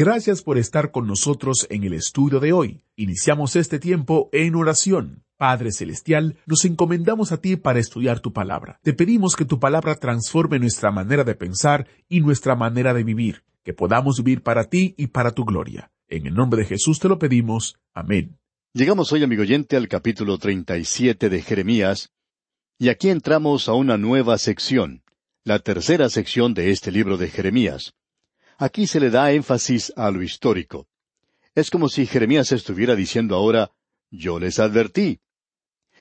Gracias 0.00 0.40
por 0.40 0.56
estar 0.56 0.92
con 0.92 1.06
nosotros 1.06 1.66
en 1.68 1.84
el 1.84 1.92
estudio 1.92 2.40
de 2.40 2.54
hoy. 2.54 2.80
Iniciamos 2.96 3.54
este 3.54 3.78
tiempo 3.78 4.30
en 4.32 4.54
oración. 4.54 5.24
Padre 5.36 5.72
Celestial, 5.72 6.38
nos 6.46 6.64
encomendamos 6.64 7.32
a 7.32 7.42
ti 7.42 7.56
para 7.56 7.80
estudiar 7.80 8.20
tu 8.20 8.32
palabra. 8.32 8.80
Te 8.82 8.94
pedimos 8.94 9.36
que 9.36 9.44
tu 9.44 9.60
palabra 9.60 9.96
transforme 9.96 10.58
nuestra 10.58 10.90
manera 10.90 11.22
de 11.22 11.34
pensar 11.34 11.86
y 12.08 12.22
nuestra 12.22 12.56
manera 12.56 12.94
de 12.94 13.04
vivir, 13.04 13.44
que 13.62 13.74
podamos 13.74 14.22
vivir 14.24 14.42
para 14.42 14.70
ti 14.70 14.94
y 14.96 15.08
para 15.08 15.32
tu 15.32 15.44
gloria. 15.44 15.92
En 16.08 16.26
el 16.26 16.32
nombre 16.32 16.62
de 16.62 16.68
Jesús 16.68 16.98
te 16.98 17.10
lo 17.10 17.18
pedimos. 17.18 17.76
Amén. 17.92 18.38
Llegamos 18.72 19.12
hoy, 19.12 19.22
amigo 19.22 19.42
oyente, 19.42 19.76
al 19.76 19.86
capítulo 19.86 20.38
37 20.38 21.28
de 21.28 21.42
Jeremías, 21.42 22.10
y 22.78 22.88
aquí 22.88 23.10
entramos 23.10 23.68
a 23.68 23.74
una 23.74 23.98
nueva 23.98 24.38
sección, 24.38 25.02
la 25.44 25.58
tercera 25.58 26.08
sección 26.08 26.54
de 26.54 26.70
este 26.70 26.90
libro 26.90 27.18
de 27.18 27.28
Jeremías. 27.28 27.92
Aquí 28.60 28.86
se 28.86 29.00
le 29.00 29.08
da 29.08 29.32
énfasis 29.32 29.90
a 29.96 30.10
lo 30.10 30.22
histórico. 30.22 30.86
Es 31.54 31.70
como 31.70 31.88
si 31.88 32.04
Jeremías 32.04 32.52
estuviera 32.52 32.94
diciendo 32.94 33.34
ahora, 33.34 33.70
yo 34.10 34.38
les 34.38 34.58
advertí. 34.58 35.20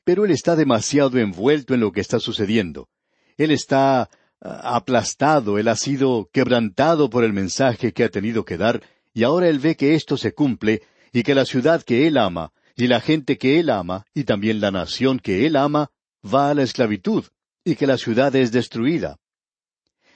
Pero 0.03 0.25
él 0.25 0.31
está 0.31 0.57
demasiado 0.57 1.17
envuelto 1.19 1.73
en 1.73 1.79
lo 1.79 1.93
que 1.93 2.01
está 2.01 2.19
sucediendo. 2.19 2.89
Él 3.37 3.51
está 3.51 4.09
ah, 4.41 4.75
aplastado, 4.75 5.57
él 5.57 5.69
ha 5.69 5.77
sido 5.77 6.29
quebrantado 6.33 7.09
por 7.09 7.23
el 7.23 7.31
mensaje 7.31 7.93
que 7.93 8.03
ha 8.03 8.09
tenido 8.09 8.43
que 8.43 8.57
dar, 8.57 8.83
y 9.13 9.23
ahora 9.23 9.47
él 9.47 9.59
ve 9.59 9.77
que 9.77 9.95
esto 9.95 10.17
se 10.17 10.33
cumple, 10.33 10.81
y 11.13 11.23
que 11.23 11.35
la 11.35 11.45
ciudad 11.45 11.81
que 11.81 12.07
él 12.07 12.17
ama, 12.17 12.51
y 12.75 12.87
la 12.87 12.99
gente 12.99 13.37
que 13.37 13.61
él 13.61 13.69
ama, 13.69 14.05
y 14.13 14.25
también 14.25 14.59
la 14.59 14.71
nación 14.71 15.19
que 15.19 15.45
él 15.45 15.55
ama, 15.55 15.91
va 16.25 16.49
a 16.49 16.53
la 16.53 16.63
esclavitud, 16.63 17.23
y 17.63 17.75
que 17.75 17.87
la 17.87 17.97
ciudad 17.97 18.35
es 18.35 18.51
destruida. 18.51 19.17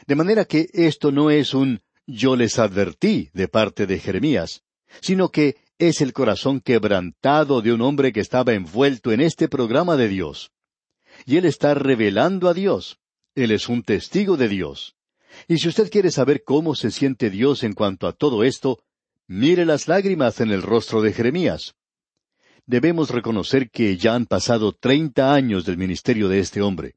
De 0.07 0.15
manera 0.15 0.43
que 0.43 0.67
esto 0.73 1.09
no 1.09 1.31
es 1.31 1.53
un 1.53 1.79
yo 2.05 2.35
les 2.35 2.59
advertí 2.59 3.29
de 3.33 3.47
parte 3.47 3.85
de 3.87 3.99
Jeremías, 3.99 4.63
sino 5.01 5.29
que 5.29 5.57
es 5.77 6.01
el 6.01 6.13
corazón 6.13 6.61
quebrantado 6.61 7.61
de 7.61 7.73
un 7.73 7.81
hombre 7.81 8.13
que 8.13 8.19
estaba 8.19 8.53
envuelto 8.53 9.11
en 9.11 9.21
este 9.21 9.47
programa 9.47 9.97
de 9.97 10.07
Dios. 10.07 10.51
Y 11.25 11.37
él 11.37 11.45
está 11.45 11.73
revelando 11.73 12.49
a 12.49 12.53
Dios. 12.53 12.99
Él 13.35 13.51
es 13.51 13.69
un 13.69 13.83
testigo 13.83 14.37
de 14.37 14.47
Dios. 14.47 14.95
Y 15.47 15.57
si 15.57 15.67
usted 15.67 15.89
quiere 15.89 16.11
saber 16.11 16.43
cómo 16.43 16.75
se 16.75 16.91
siente 16.91 17.29
Dios 17.29 17.63
en 17.63 17.73
cuanto 17.73 18.07
a 18.07 18.13
todo 18.13 18.43
esto, 18.43 18.83
mire 19.27 19.65
las 19.65 19.87
lágrimas 19.87 20.41
en 20.41 20.51
el 20.51 20.61
rostro 20.61 21.01
de 21.01 21.13
Jeremías. 21.13 21.75
Debemos 22.65 23.09
reconocer 23.09 23.69
que 23.69 23.97
ya 23.97 24.15
han 24.15 24.25
pasado 24.25 24.71
treinta 24.73 25.33
años 25.33 25.65
del 25.65 25.77
ministerio 25.77 26.29
de 26.29 26.39
este 26.39 26.61
hombre. 26.61 26.95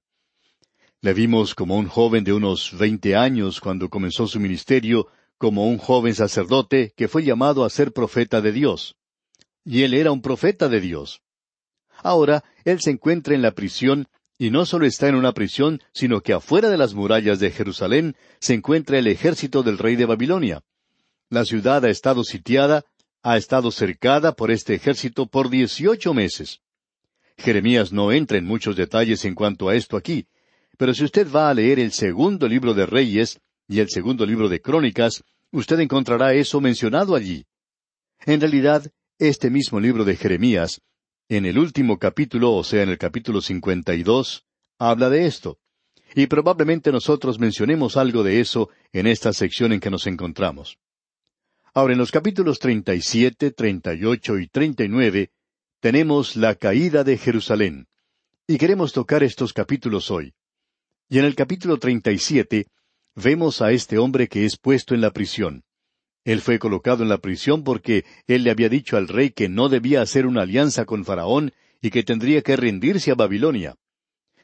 Le 1.02 1.12
vimos 1.12 1.54
como 1.54 1.76
un 1.76 1.88
joven 1.88 2.24
de 2.24 2.32
unos 2.32 2.76
veinte 2.76 3.16
años 3.16 3.60
cuando 3.60 3.88
comenzó 3.88 4.26
su 4.26 4.40
ministerio 4.40 5.08
como 5.38 5.68
un 5.68 5.78
joven 5.78 6.14
sacerdote 6.14 6.92
que 6.96 7.08
fue 7.08 7.22
llamado 7.22 7.64
a 7.64 7.70
ser 7.70 7.92
profeta 7.92 8.40
de 8.40 8.52
Dios. 8.52 8.96
Y 9.64 9.82
él 9.82 9.94
era 9.94 10.10
un 10.10 10.22
profeta 10.22 10.68
de 10.68 10.80
Dios. 10.80 11.20
Ahora, 12.02 12.44
él 12.64 12.80
se 12.80 12.90
encuentra 12.90 13.34
en 13.34 13.42
la 13.42 13.52
prisión, 13.52 14.08
y 14.38 14.50
no 14.50 14.66
solo 14.66 14.86
está 14.86 15.08
en 15.08 15.14
una 15.14 15.32
prisión, 15.32 15.82
sino 15.92 16.20
que 16.20 16.32
afuera 16.32 16.68
de 16.68 16.78
las 16.78 16.94
murallas 16.94 17.40
de 17.40 17.50
Jerusalén 17.50 18.16
se 18.40 18.54
encuentra 18.54 18.98
el 18.98 19.06
ejército 19.06 19.62
del 19.62 19.78
rey 19.78 19.96
de 19.96 20.06
Babilonia. 20.06 20.62
La 21.28 21.44
ciudad 21.44 21.84
ha 21.84 21.90
estado 21.90 22.22
sitiada, 22.22 22.84
ha 23.22 23.36
estado 23.36 23.70
cercada 23.70 24.32
por 24.32 24.50
este 24.50 24.74
ejército 24.74 25.26
por 25.26 25.50
dieciocho 25.50 26.14
meses. 26.14 26.60
Jeremías 27.36 27.92
no 27.92 28.12
entra 28.12 28.38
en 28.38 28.44
muchos 28.46 28.76
detalles 28.76 29.24
en 29.24 29.34
cuanto 29.34 29.68
a 29.68 29.74
esto 29.74 29.96
aquí, 29.96 30.26
pero 30.76 30.94
si 30.94 31.04
usted 31.04 31.30
va 31.30 31.50
a 31.50 31.54
leer 31.54 31.78
el 31.78 31.92
segundo 31.92 32.48
libro 32.48 32.74
de 32.74 32.86
Reyes, 32.86 33.40
y 33.68 33.80
el 33.80 33.88
segundo 33.88 34.24
libro 34.24 34.48
de 34.48 34.60
Crónicas, 34.60 35.24
usted 35.50 35.80
encontrará 35.80 36.34
eso 36.34 36.60
mencionado 36.60 37.16
allí. 37.16 37.46
En 38.24 38.40
realidad, 38.40 38.90
este 39.18 39.50
mismo 39.50 39.80
libro 39.80 40.04
de 40.04 40.16
Jeremías, 40.16 40.80
en 41.28 41.46
el 41.46 41.58
último 41.58 41.98
capítulo, 41.98 42.54
o 42.54 42.62
sea, 42.62 42.82
en 42.82 42.90
el 42.90 42.98
capítulo 42.98 43.40
cincuenta 43.40 43.94
y 43.94 44.02
dos, 44.02 44.44
habla 44.78 45.10
de 45.10 45.26
esto. 45.26 45.58
Y 46.14 46.28
probablemente 46.28 46.92
nosotros 46.92 47.38
mencionemos 47.38 47.96
algo 47.96 48.22
de 48.22 48.40
eso 48.40 48.70
en 48.92 49.06
esta 49.06 49.32
sección 49.32 49.72
en 49.72 49.80
que 49.80 49.90
nos 49.90 50.06
encontramos. 50.06 50.78
Ahora, 51.74 51.92
en 51.92 51.98
los 51.98 52.12
capítulos 52.12 52.58
treinta 52.58 52.94
y 52.94 53.02
siete, 53.02 53.50
treinta 53.50 53.92
y 53.94 54.04
ocho 54.04 54.38
y 54.38 54.46
treinta 54.46 54.84
y 54.84 54.88
nueve, 54.88 55.30
tenemos 55.80 56.36
la 56.36 56.54
caída 56.54 57.02
de 57.04 57.18
Jerusalén. 57.18 57.88
Y 58.46 58.58
queremos 58.58 58.92
tocar 58.92 59.24
estos 59.24 59.52
capítulos 59.52 60.10
hoy. 60.10 60.32
Y 61.08 61.20
en 61.20 61.24
el 61.24 61.36
capítulo 61.36 61.78
treinta 61.78 62.10
y 62.10 62.18
siete 62.18 62.66
vemos 63.14 63.62
a 63.62 63.70
este 63.70 63.96
hombre 63.98 64.28
que 64.28 64.44
es 64.44 64.56
puesto 64.56 64.94
en 64.94 65.00
la 65.00 65.12
prisión. 65.12 65.62
Él 66.24 66.40
fue 66.40 66.58
colocado 66.58 67.04
en 67.04 67.08
la 67.08 67.18
prisión 67.18 67.62
porque 67.62 68.04
él 68.26 68.42
le 68.42 68.50
había 68.50 68.68
dicho 68.68 68.96
al 68.96 69.06
rey 69.06 69.30
que 69.30 69.48
no 69.48 69.68
debía 69.68 70.02
hacer 70.02 70.26
una 70.26 70.42
alianza 70.42 70.84
con 70.84 71.04
Faraón 71.04 71.52
y 71.80 71.90
que 71.90 72.02
tendría 72.02 72.42
que 72.42 72.56
rendirse 72.56 73.12
a 73.12 73.14
Babilonia. 73.14 73.76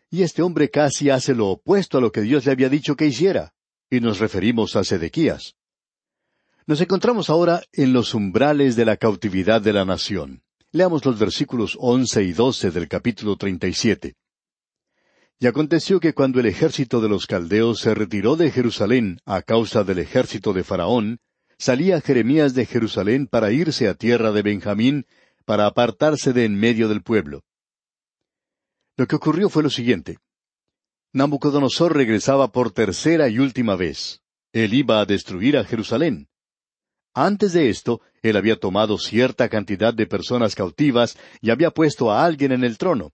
Y 0.09 0.23
este 0.23 0.43
hombre 0.43 0.71
casi 0.71 1.11
hace 1.11 1.34
lo 1.34 1.49
opuesto 1.49 1.99
a 1.99 2.00
lo 2.00 2.12
que 2.12 2.21
Dios 2.21 2.47
le 2.47 2.53
había 2.53 2.69
dicho 2.69 2.94
que 2.94 3.06
hiciera. 3.06 3.55
Y 3.91 3.99
nos 3.99 4.21
referimos 4.21 4.77
a 4.77 4.84
Sedequías. 4.84 5.56
Nos 6.67 6.81
encontramos 6.81 7.29
ahora 7.29 7.62
en 7.73 7.93
los 7.93 8.15
umbrales 8.15 8.77
de 8.77 8.84
la 8.84 8.97
cautividad 8.97 9.61
de 9.61 9.73
la 9.73 9.84
nación. 9.84 10.44
Leamos 10.71 11.05
los 11.05 11.19
versículos 11.19 11.77
once 11.81 12.23
y 12.23 12.33
doce 12.33 12.71
del 12.71 12.87
capítulo 12.89 13.37
treinta 13.37 13.67
y 13.67 13.75
siete. 13.75 14.15
Y 15.38 15.47
aconteció 15.47 15.98
que 15.98 16.15
cuando 16.15 16.41
el 16.41 16.47
ejército 16.47 17.00
de 17.00 17.09
los 17.09 17.26
caldeos 17.26 17.81
se 17.81 17.94
retiró 17.94 18.37
de 18.37 18.50
Jerusalén 18.50 19.19
a 19.25 19.43
causa 19.43 19.84
del 19.84 19.98
ejército 19.98 20.53
de 20.53 20.62
Faraón, 20.62 21.19
salía 21.59 22.00
Jeremías 22.00 22.54
de 22.54 22.66
Jerusalén 22.66 23.26
para 23.26 23.53
irse 23.53 23.88
a 23.88 23.94
tierra 23.94 24.32
de 24.32 24.43
Benjamín, 24.43 25.06
para 25.44 25.66
apartarse 25.66 26.32
de 26.32 26.44
en 26.44 26.54
medio 26.54 26.88
del 26.88 27.03
pueblo. 27.03 27.43
Lo 28.97 29.06
que 29.06 29.16
ocurrió 29.16 29.48
fue 29.48 29.62
lo 29.62 29.70
siguiente. 29.70 30.19
Nabucodonosor 31.12 31.94
regresaba 31.94 32.53
por 32.53 32.70
tercera 32.70 33.28
y 33.28 33.38
última 33.38 33.76
vez. 33.76 34.22
Él 34.53 34.75
iba 34.75 35.00
a 35.00 35.06
destruir 35.06 35.56
a 35.56 35.64
Jerusalén. 35.64 36.28
Antes 37.14 37.53
de 37.53 37.69
esto, 37.69 38.00
él 38.22 38.37
había 38.37 38.56
tomado 38.59 38.99
cierta 38.99 39.49
cantidad 39.49 39.93
de 39.93 40.06
personas 40.06 40.54
cautivas 40.54 41.19
y 41.41 41.50
había 41.50 41.70
puesto 41.70 42.10
a 42.10 42.25
alguien 42.25 42.53
en 42.53 42.64
el 42.64 42.78
trono. 42.78 43.12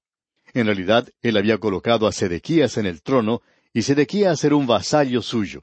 En 0.55 0.67
realidad, 0.67 1.09
él 1.23 1.37
había 1.37 1.59
colocado 1.59 2.07
a 2.07 2.13
Sedequías 2.13 2.77
en 2.77 2.87
el 2.87 3.03
trono, 3.03 3.43
y 3.73 3.83
Sedequías 3.83 4.43
era 4.45 4.57
un 4.57 4.67
vasallo 4.67 5.23
suyo. 5.23 5.63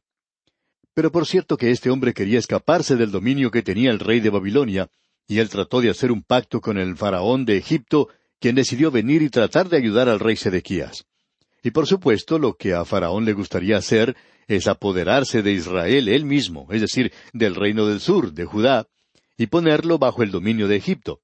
Pero 0.93 1.11
por 1.11 1.25
cierto 1.25 1.57
que 1.57 1.71
este 1.71 1.89
hombre 1.89 2.13
quería 2.13 2.39
escaparse 2.39 2.95
del 2.95 3.11
dominio 3.11 3.51
que 3.51 3.63
tenía 3.63 3.91
el 3.91 3.99
rey 3.99 4.19
de 4.19 4.29
Babilonia, 4.29 4.89
y 5.27 5.39
él 5.39 5.49
trató 5.49 5.81
de 5.81 5.89
hacer 5.89 6.11
un 6.11 6.23
pacto 6.23 6.61
con 6.61 6.77
el 6.77 6.95
faraón 6.95 7.45
de 7.45 7.57
Egipto, 7.57 8.09
quien 8.39 8.55
decidió 8.55 8.91
venir 8.91 9.21
y 9.21 9.29
tratar 9.29 9.69
de 9.69 9.77
ayudar 9.77 10.07
al 10.07 10.19
rey 10.19 10.35
Sedequías. 10.35 11.05
Y 11.63 11.71
por 11.71 11.87
supuesto, 11.87 12.37
lo 12.37 12.53
que 12.53 12.75
a 12.75 12.85
Faraón 12.85 13.25
le 13.25 13.33
gustaría 13.33 13.77
hacer 13.77 14.15
es 14.47 14.67
apoderarse 14.67 15.41
de 15.41 15.51
Israel 15.51 16.07
él 16.07 16.23
mismo, 16.23 16.67
es 16.69 16.81
decir, 16.81 17.11
del 17.33 17.55
reino 17.55 17.87
del 17.87 17.99
sur, 17.99 18.33
de 18.33 18.45
Judá, 18.45 18.87
y 19.35 19.47
ponerlo 19.47 19.97
bajo 19.97 20.21
el 20.21 20.29
dominio 20.29 20.67
de 20.67 20.75
Egipto. 20.75 21.21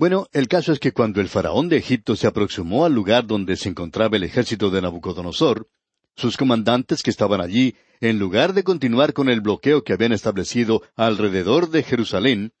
Bueno, 0.00 0.28
el 0.32 0.48
caso 0.48 0.72
es 0.72 0.78
que 0.78 0.92
cuando 0.92 1.20
el 1.20 1.28
faraón 1.28 1.68
de 1.68 1.76
Egipto 1.76 2.16
se 2.16 2.26
aproximó 2.26 2.86
al 2.86 2.94
lugar 2.94 3.26
donde 3.26 3.54
se 3.58 3.68
encontraba 3.68 4.16
el 4.16 4.24
ejército 4.24 4.70
de 4.70 4.80
Nabucodonosor, 4.80 5.68
sus 6.16 6.38
comandantes 6.38 7.02
que 7.02 7.10
estaban 7.10 7.42
allí, 7.42 7.76
en 8.00 8.18
lugar 8.18 8.54
de 8.54 8.64
continuar 8.64 9.12
con 9.12 9.28
el 9.28 9.42
bloqueo 9.42 9.84
que 9.84 9.92
habían 9.92 10.12
establecido 10.12 10.80
alrededor 10.96 11.68
de 11.68 11.82
Jerusalén, 11.82 12.54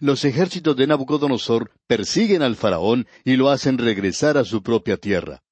los 0.00 0.24
ejércitos 0.24 0.74
de 0.78 0.86
Nabucodonosor 0.86 1.72
persiguen 1.86 2.40
al 2.40 2.56
faraón 2.56 3.06
y 3.22 3.36
lo 3.36 3.50
hacen 3.50 3.76
regresar 3.76 4.38
a 4.38 4.46
su 4.46 4.62
propia 4.62 4.96
tierra. 4.96 5.42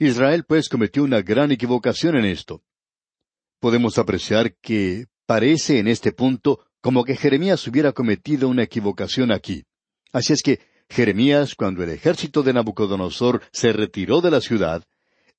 Israel 0.00 0.42
pues 0.48 0.68
cometió 0.68 1.04
una 1.04 1.22
gran 1.22 1.52
equivocación 1.52 2.16
en 2.16 2.24
esto. 2.24 2.64
Podemos 3.60 3.98
apreciar 3.98 4.56
que 4.56 5.06
parece 5.26 5.78
en 5.78 5.86
este 5.86 6.10
punto 6.10 6.66
como 6.80 7.04
que 7.04 7.14
Jeremías 7.14 7.64
hubiera 7.68 7.92
cometido 7.92 8.48
una 8.48 8.64
equivocación 8.64 9.30
aquí. 9.30 9.64
Así 10.16 10.32
es 10.32 10.42
que 10.42 10.60
Jeremías, 10.88 11.54
cuando 11.54 11.82
el 11.82 11.90
ejército 11.90 12.42
de 12.42 12.54
Nabucodonosor 12.54 13.42
se 13.52 13.74
retiró 13.74 14.22
de 14.22 14.30
la 14.30 14.40
ciudad, 14.40 14.82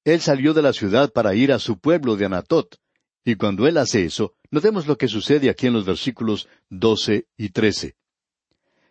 él 0.05 0.21
salió 0.21 0.53
de 0.53 0.61
la 0.61 0.71
ciudad 0.71 1.11
para 1.11 1.33
ir 1.33 1.51
a 1.51 1.57
su 1.57 1.79
pueblo 1.79 2.15
de 2.15 2.25
Anatot, 2.25 2.77
Y 3.25 3.37
cuando 3.37 3.65
él 3.65 3.77
hace 3.77 4.05
eso, 4.05 4.35
notemos 4.51 4.85
lo 4.85 4.95
que 4.95 5.07
sucede 5.07 5.49
aquí 5.49 5.65
en 5.65 5.73
los 5.73 5.83
versículos 5.83 6.47
doce 6.69 7.25
y 7.37 7.49
trece. 7.49 7.95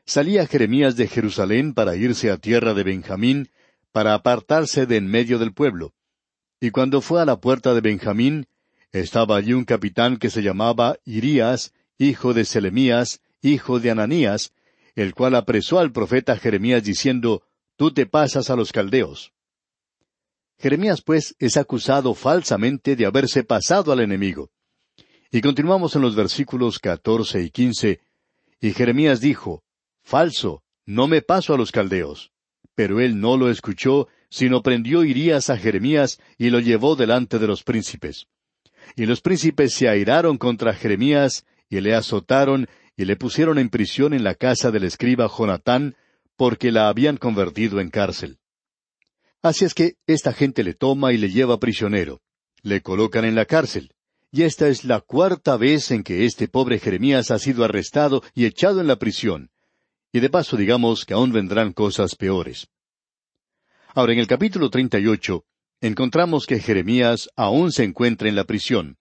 Salía 0.05 0.49
Jeremías 0.49 0.97
de 0.97 1.06
Jerusalén 1.06 1.73
para 1.73 1.94
irse 1.94 2.32
a 2.32 2.37
tierra 2.37 2.75
de 2.75 2.82
Benjamín, 2.82 3.49
para 3.93 4.15
apartarse 4.15 4.87
de 4.87 4.97
en 4.97 5.06
medio 5.06 5.39
del 5.39 5.55
pueblo. 5.55 5.94
Y 6.59 6.71
cuando 6.71 7.00
fue 7.00 7.23
a 7.23 7.25
la 7.25 7.41
puerta 7.41 7.75
de 7.75 7.81
Benjamín, 7.81 8.49
estaba 8.91 9.37
allí 9.37 9.53
un 9.53 9.65
capitán 9.65 10.17
que 10.17 10.31
se 10.31 10.43
llamaba 10.43 10.97
Irías, 11.05 11.73
hijo 11.97 12.35
de 12.35 12.44
Selemías, 12.44 13.21
hijo 13.41 13.79
de 13.79 13.93
Ananías, 13.93 14.53
el 14.96 15.14
cual 15.14 15.37
apresó 15.37 15.78
al 15.78 15.93
profeta 15.93 16.37
Jeremías 16.37 16.82
diciendo, 16.82 17.43
Tú 17.76 17.93
te 17.93 18.06
pasas 18.06 18.48
a 18.50 18.56
los 18.56 18.72
caldeos. 18.72 19.32
Jeremías, 20.58 21.02
pues, 21.02 21.37
es 21.38 21.58
acusado 21.58 22.14
falsamente 22.14 22.96
de 22.96 23.04
haberse 23.04 23.44
pasado 23.44 23.93
al 23.93 24.00
enemigo. 24.00 24.50
Y 25.31 25.43
continuamos 25.43 25.94
en 25.94 26.02
los 26.02 26.16
versículos 26.16 26.78
catorce 26.78 27.43
y 27.43 27.50
quince, 27.50 28.00
y 28.58 28.72
Jeremías 28.72 29.20
dijo, 29.20 29.62
Falso, 30.02 30.62
no 30.87 31.06
me 31.08 31.20
paso 31.20 31.52
a 31.52 31.58
los 31.58 31.72
caldeos. 31.72 32.32
Pero 32.75 33.00
él 33.00 33.20
no 33.20 33.37
lo 33.37 33.50
escuchó, 33.50 34.08
sino 34.31 34.62
prendió 34.62 35.04
Irías 35.04 35.50
a 35.50 35.58
Jeremías 35.58 36.20
y 36.38 36.48
lo 36.48 36.60
llevó 36.60 36.96
delante 36.96 37.38
de 37.38 37.46
los 37.46 37.62
príncipes. 37.62 38.26
Y 38.94 39.04
los 39.04 39.20
príncipes 39.20 39.75
se 39.75 39.88
airaron 39.88 40.38
contra 40.38 40.72
Jeremías, 40.72 41.44
y 41.69 41.81
le 41.81 41.94
azotaron, 41.94 42.69
y 42.96 43.04
le 43.04 43.16
pusieron 43.16 43.58
en 43.58 43.69
prisión 43.69 44.14
en 44.14 44.25
la 44.25 44.34
casa 44.34 44.70
del 44.70 44.84
escriba 44.84 45.28
Jonatán, 45.28 45.96
porque 46.37 46.72
la 46.72 46.88
habían 46.88 47.16
convertido 47.16 47.81
en 47.81 47.90
cárcel. 47.90 48.38
Así 49.43 49.64
es 49.64 49.75
que 49.75 49.94
esta 50.06 50.32
gente 50.32 50.64
le 50.64 50.75
toma 50.75 51.12
y 51.12 51.19
le 51.19 51.31
lleva 51.31 51.60
prisionero. 51.60 52.20
Le 52.62 52.81
colocan 52.81 53.25
en 53.25 53.34
la 53.34 53.44
cárcel. 53.44 53.93
Y 54.32 54.43
esta 54.43 54.69
es 54.69 54.84
la 54.84 55.00
cuarta 55.00 55.56
vez 55.56 55.90
en 55.90 56.02
que 56.02 56.25
este 56.25 56.48
pobre 56.48 56.78
Jeremías 56.78 57.31
ha 57.31 57.38
sido 57.38 57.64
arrestado 57.64 58.22
y 58.34 58.44
echado 58.44 58.81
en 58.81 58.87
la 58.87 58.96
prisión. 58.96 59.50
Y 60.12 60.20
de 60.20 60.31
paso 60.31 60.56
digamos 60.56 61.04
que 61.04 61.14
aún 61.14 61.32
vendrán 61.32 61.72
cosas 61.72 62.16
peores. 62.16 62.69
Ahora, 63.94 64.12
en 64.12 64.19
el 64.19 64.26
capítulo 64.26 64.69
38, 64.69 65.44
encontramos 65.81 66.46
que 66.46 66.60
Jeremías 66.60 67.28
aún 67.37 67.72
se 67.72 67.84
encuentra 67.84 68.28
en 68.28 68.37
la 68.37 68.44
prisión. 68.44 68.98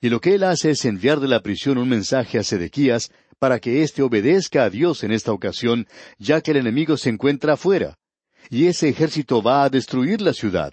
Y 0.00 0.08
lo 0.08 0.20
que 0.20 0.34
él 0.34 0.44
hace 0.44 0.70
es 0.70 0.84
enviar 0.84 1.20
de 1.20 1.28
la 1.28 1.40
prisión 1.40 1.78
un 1.78 1.88
mensaje 1.88 2.38
a 2.38 2.42
Sedequías 2.42 3.12
para 3.44 3.60
que 3.60 3.82
éste 3.82 4.00
obedezca 4.00 4.64
a 4.64 4.70
Dios 4.70 5.04
en 5.04 5.12
esta 5.12 5.30
ocasión, 5.30 5.86
ya 6.18 6.40
que 6.40 6.52
el 6.52 6.56
enemigo 6.56 6.96
se 6.96 7.10
encuentra 7.10 7.52
afuera, 7.52 7.98
y 8.48 8.68
ese 8.68 8.88
ejército 8.88 9.42
va 9.42 9.64
a 9.64 9.68
destruir 9.68 10.22
la 10.22 10.32
ciudad. 10.32 10.72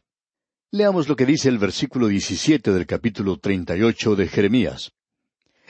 Leamos 0.72 1.10
lo 1.10 1.18
que 1.18 1.26
dice 1.26 1.50
el 1.50 1.58
versículo 1.58 2.08
17 2.08 2.72
del 2.72 2.86
capítulo 2.86 3.38
38 3.38 4.16
de 4.16 4.28
Jeremías. 4.30 4.94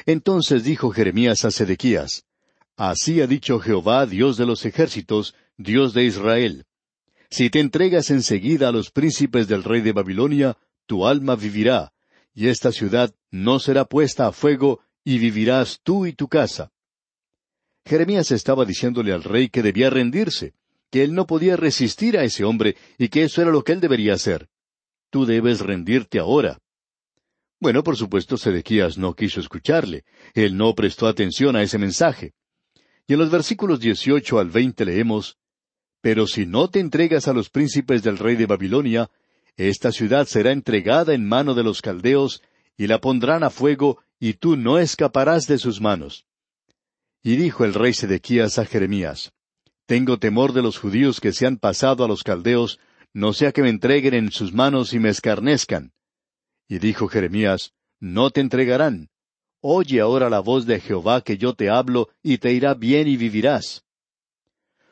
Entonces 0.05 0.63
dijo 0.63 0.91
Jeremías 0.91 1.43
a 1.43 1.49
Sedequías, 1.49 2.25
Así 2.77 3.19
ha 3.19 3.25
dicho 3.25 3.59
Jehová, 3.59 4.05
Dios 4.05 4.37
de 4.37 4.45
los 4.45 4.63
ejércitos, 4.63 5.33
Dios 5.57 5.95
de 5.95 6.03
Israel. 6.03 6.65
Si 7.31 7.49
te 7.49 7.61
entregas 7.61 8.11
enseguida 8.11 8.69
a 8.69 8.71
los 8.71 8.91
príncipes 8.91 9.47
del 9.47 9.63
rey 9.63 9.81
de 9.81 9.93
Babilonia, 9.93 10.55
tu 10.85 11.07
alma 11.07 11.35
vivirá, 11.35 11.93
y 12.35 12.49
esta 12.49 12.71
ciudad 12.71 13.11
no 13.31 13.57
será 13.57 13.85
puesta 13.85 14.27
a 14.27 14.31
fuego, 14.31 14.81
y 15.03 15.17
vivirás 15.17 15.79
tú 15.81 16.05
y 16.05 16.13
tu 16.13 16.27
casa. 16.27 16.71
Jeremías 17.85 18.31
estaba 18.31 18.65
diciéndole 18.65 19.13
al 19.13 19.23
rey 19.23 19.49
que 19.49 19.63
debía 19.63 19.89
rendirse, 19.89 20.53
que 20.91 21.03
él 21.03 21.13
no 21.13 21.25
podía 21.25 21.55
resistir 21.55 22.17
a 22.17 22.23
ese 22.23 22.43
hombre 22.43 22.75
y 22.97 23.09
que 23.09 23.23
eso 23.23 23.41
era 23.41 23.51
lo 23.51 23.63
que 23.63 23.71
él 23.71 23.79
debería 23.79 24.13
hacer. 24.13 24.49
Tú 25.09 25.25
debes 25.25 25.59
rendirte 25.59 26.19
ahora. 26.19 26.59
Bueno, 27.59 27.83
por 27.83 27.95
supuesto, 27.95 28.37
Sedequías 28.37 28.97
no 28.97 29.15
quiso 29.15 29.39
escucharle. 29.39 30.03
Él 30.33 30.57
no 30.57 30.73
prestó 30.73 31.07
atención 31.07 31.55
a 31.55 31.61
ese 31.61 31.77
mensaje. 31.77 32.33
Y 33.07 33.13
en 33.13 33.19
los 33.19 33.29
versículos 33.29 33.79
dieciocho 33.79 34.39
al 34.39 34.49
veinte 34.49 34.85
leemos 34.85 35.37
Pero 36.01 36.27
si 36.27 36.45
no 36.45 36.69
te 36.69 36.79
entregas 36.79 37.27
a 37.27 37.33
los 37.33 37.49
príncipes 37.49 38.03
del 38.03 38.17
rey 38.17 38.35
de 38.35 38.47
Babilonia, 38.47 39.09
esta 39.57 39.91
ciudad 39.91 40.25
será 40.27 40.51
entregada 40.51 41.13
en 41.13 41.27
mano 41.27 41.53
de 41.53 41.63
los 41.63 41.81
caldeos, 41.81 42.41
y 42.77 42.87
la 42.87 42.99
pondrán 42.99 43.43
a 43.43 43.49
fuego, 43.49 44.01
y 44.19 44.33
tú 44.33 44.55
no 44.55 44.79
escaparás 44.79 45.45
de 45.45 45.57
sus 45.57 45.81
manos. 45.81 46.25
Y 47.23 47.35
dijo 47.35 47.65
el 47.65 47.75
rey 47.75 47.93
Sedequías 47.93 48.57
a 48.57 48.65
Jeremías, 48.65 49.31
Tengo 49.85 50.17
temor 50.17 50.53
de 50.53 50.63
los 50.63 50.79
judíos 50.79 51.19
que 51.19 51.33
se 51.33 51.45
han 51.45 51.57
pasado 51.57 52.03
a 52.03 52.07
los 52.07 52.23
caldeos, 52.23 52.79
no 53.13 53.33
sea 53.33 53.51
que 53.51 53.61
me 53.61 53.69
entreguen 53.69 54.15
en 54.15 54.31
sus 54.31 54.53
manos 54.53 54.93
y 54.93 54.99
me 54.99 55.09
escarnezcan. 55.09 55.91
Y 56.67 56.79
dijo 56.79 57.07
Jeremías, 57.07 57.73
No 57.99 58.31
te 58.31 58.41
entregarán. 58.41 59.09
Oye 59.61 60.01
ahora 60.01 60.31
la 60.31 60.39
voz 60.39 60.65
de 60.65 60.79
Jehová 60.79 61.21
que 61.21 61.37
yo 61.37 61.53
te 61.53 61.69
hablo, 61.69 62.09
y 62.23 62.39
te 62.39 62.53
irá 62.53 62.73
bien 62.73 63.07
y 63.07 63.17
vivirás. 63.17 63.83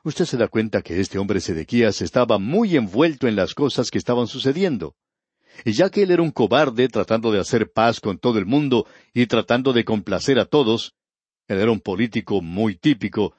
Usted 0.04 0.26
se 0.26 0.38
da 0.38 0.48
cuenta 0.48 0.84
que 0.84 1.00
este 1.00 1.18
hombre 1.18 1.42
Sedequías 1.42 2.02
estaba 2.02 2.38
muy 2.38 2.76
envuelto 2.76 3.28
en 3.28 3.36
las 3.36 3.56
cosas 3.56 3.90
que 3.90 3.98
estaban 3.98 4.28
sucediendo. 4.28 4.96
Y 5.66 5.72
ya 5.72 5.90
que 5.90 6.04
él 6.04 6.12
era 6.12 6.22
un 6.22 6.32
cobarde 6.32 6.88
tratando 6.90 7.32
de 7.32 7.40
hacer 7.40 7.72
paz 7.72 8.00
con 8.00 8.20
todo 8.20 8.38
el 8.38 8.46
mundo 8.46 8.86
y 9.14 9.26
tratando 9.26 9.74
de 9.74 9.84
complacer 9.84 10.40
a 10.40 10.46
todos, 10.46 10.94
él 11.50 11.60
era 11.60 11.72
un 11.72 11.82
político 11.82 12.42
muy 12.42 12.76
típico, 12.76 13.36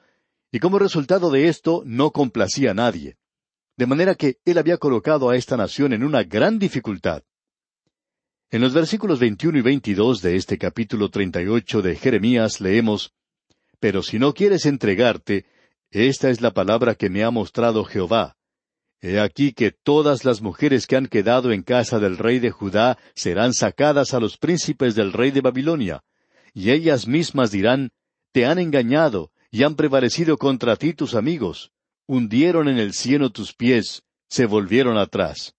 y 0.51 0.59
como 0.59 0.77
resultado 0.77 1.31
de 1.31 1.47
esto 1.47 1.81
no 1.85 2.11
complacía 2.11 2.71
a 2.71 2.73
nadie. 2.73 3.15
De 3.77 3.85
manera 3.85 4.15
que 4.15 4.37
él 4.43 4.57
había 4.57 4.77
colocado 4.77 5.29
a 5.29 5.37
esta 5.37 5.55
nación 5.55 5.93
en 5.93 6.03
una 6.03 6.23
gran 6.23 6.59
dificultad. 6.59 7.23
En 8.49 8.59
los 8.59 8.73
versículos 8.73 9.17
21 9.21 9.59
y 9.59 9.61
22 9.61 10.21
de 10.21 10.35
este 10.35 10.57
capítulo 10.57 11.09
38 11.09 11.81
de 11.81 11.95
Jeremías 11.95 12.59
leemos, 12.59 13.13
Pero 13.79 14.03
si 14.03 14.19
no 14.19 14.33
quieres 14.33 14.65
entregarte, 14.65 15.45
esta 15.89 16.29
es 16.29 16.41
la 16.41 16.51
palabra 16.51 16.95
que 16.95 17.09
me 17.09 17.23
ha 17.23 17.31
mostrado 17.31 17.85
Jehová. 17.85 18.35
He 18.99 19.21
aquí 19.21 19.53
que 19.53 19.71
todas 19.71 20.25
las 20.25 20.41
mujeres 20.41 20.85
que 20.85 20.97
han 20.97 21.07
quedado 21.07 21.53
en 21.53 21.63
casa 21.63 21.97
del 21.99 22.17
rey 22.17 22.39
de 22.39 22.51
Judá 22.51 22.97
serán 23.15 23.53
sacadas 23.53 24.13
a 24.13 24.19
los 24.19 24.37
príncipes 24.37 24.95
del 24.95 25.13
rey 25.13 25.31
de 25.31 25.39
Babilonia, 25.39 26.03
y 26.53 26.71
ellas 26.71 27.07
mismas 27.07 27.51
dirán, 27.51 27.91
te 28.31 28.45
han 28.45 28.59
engañado 28.59 29.31
y 29.51 29.63
han 29.63 29.75
prevalecido 29.75 30.37
contra 30.37 30.75
ti 30.75 30.93
tus 30.93 31.15
amigos. 31.15 31.71
Hundieron 32.07 32.67
en 32.67 32.77
el 32.77 32.93
cielo 32.93 33.29
tus 33.29 33.53
pies, 33.53 34.03
se 34.27 34.45
volvieron 34.45 34.97
atrás. 34.97 35.55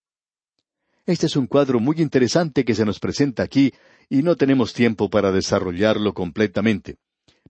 Este 1.04 1.26
es 1.26 1.36
un 1.36 1.46
cuadro 1.46 1.80
muy 1.80 1.96
interesante 2.00 2.64
que 2.64 2.74
se 2.74 2.84
nos 2.84 3.00
presenta 3.00 3.42
aquí 3.42 3.72
y 4.08 4.22
no 4.22 4.36
tenemos 4.36 4.72
tiempo 4.72 5.10
para 5.10 5.32
desarrollarlo 5.32 6.14
completamente. 6.14 6.96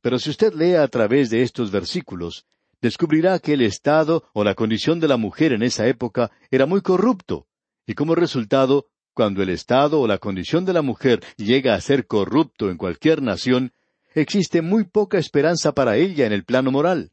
Pero 0.00 0.18
si 0.18 0.30
usted 0.30 0.54
lee 0.54 0.74
a 0.74 0.88
través 0.88 1.30
de 1.30 1.42
estos 1.42 1.70
versículos, 1.70 2.46
descubrirá 2.80 3.38
que 3.38 3.52
el 3.52 3.62
estado 3.62 4.24
o 4.32 4.42
la 4.42 4.54
condición 4.54 5.00
de 5.00 5.08
la 5.08 5.16
mujer 5.16 5.52
en 5.52 5.62
esa 5.62 5.86
época 5.86 6.32
era 6.50 6.66
muy 6.66 6.80
corrupto, 6.80 7.46
y 7.86 7.94
como 7.94 8.14
resultado, 8.14 8.86
cuando 9.14 9.42
el 9.42 9.50
estado 9.50 10.00
o 10.00 10.06
la 10.06 10.18
condición 10.18 10.64
de 10.64 10.72
la 10.72 10.82
mujer 10.82 11.22
llega 11.36 11.74
a 11.74 11.80
ser 11.80 12.06
corrupto 12.06 12.70
en 12.70 12.78
cualquier 12.78 13.22
nación, 13.22 13.72
existe 14.14 14.62
muy 14.62 14.84
poca 14.84 15.18
esperanza 15.18 15.72
para 15.72 15.96
ella 15.96 16.26
en 16.26 16.32
el 16.32 16.44
plano 16.44 16.70
moral. 16.70 17.12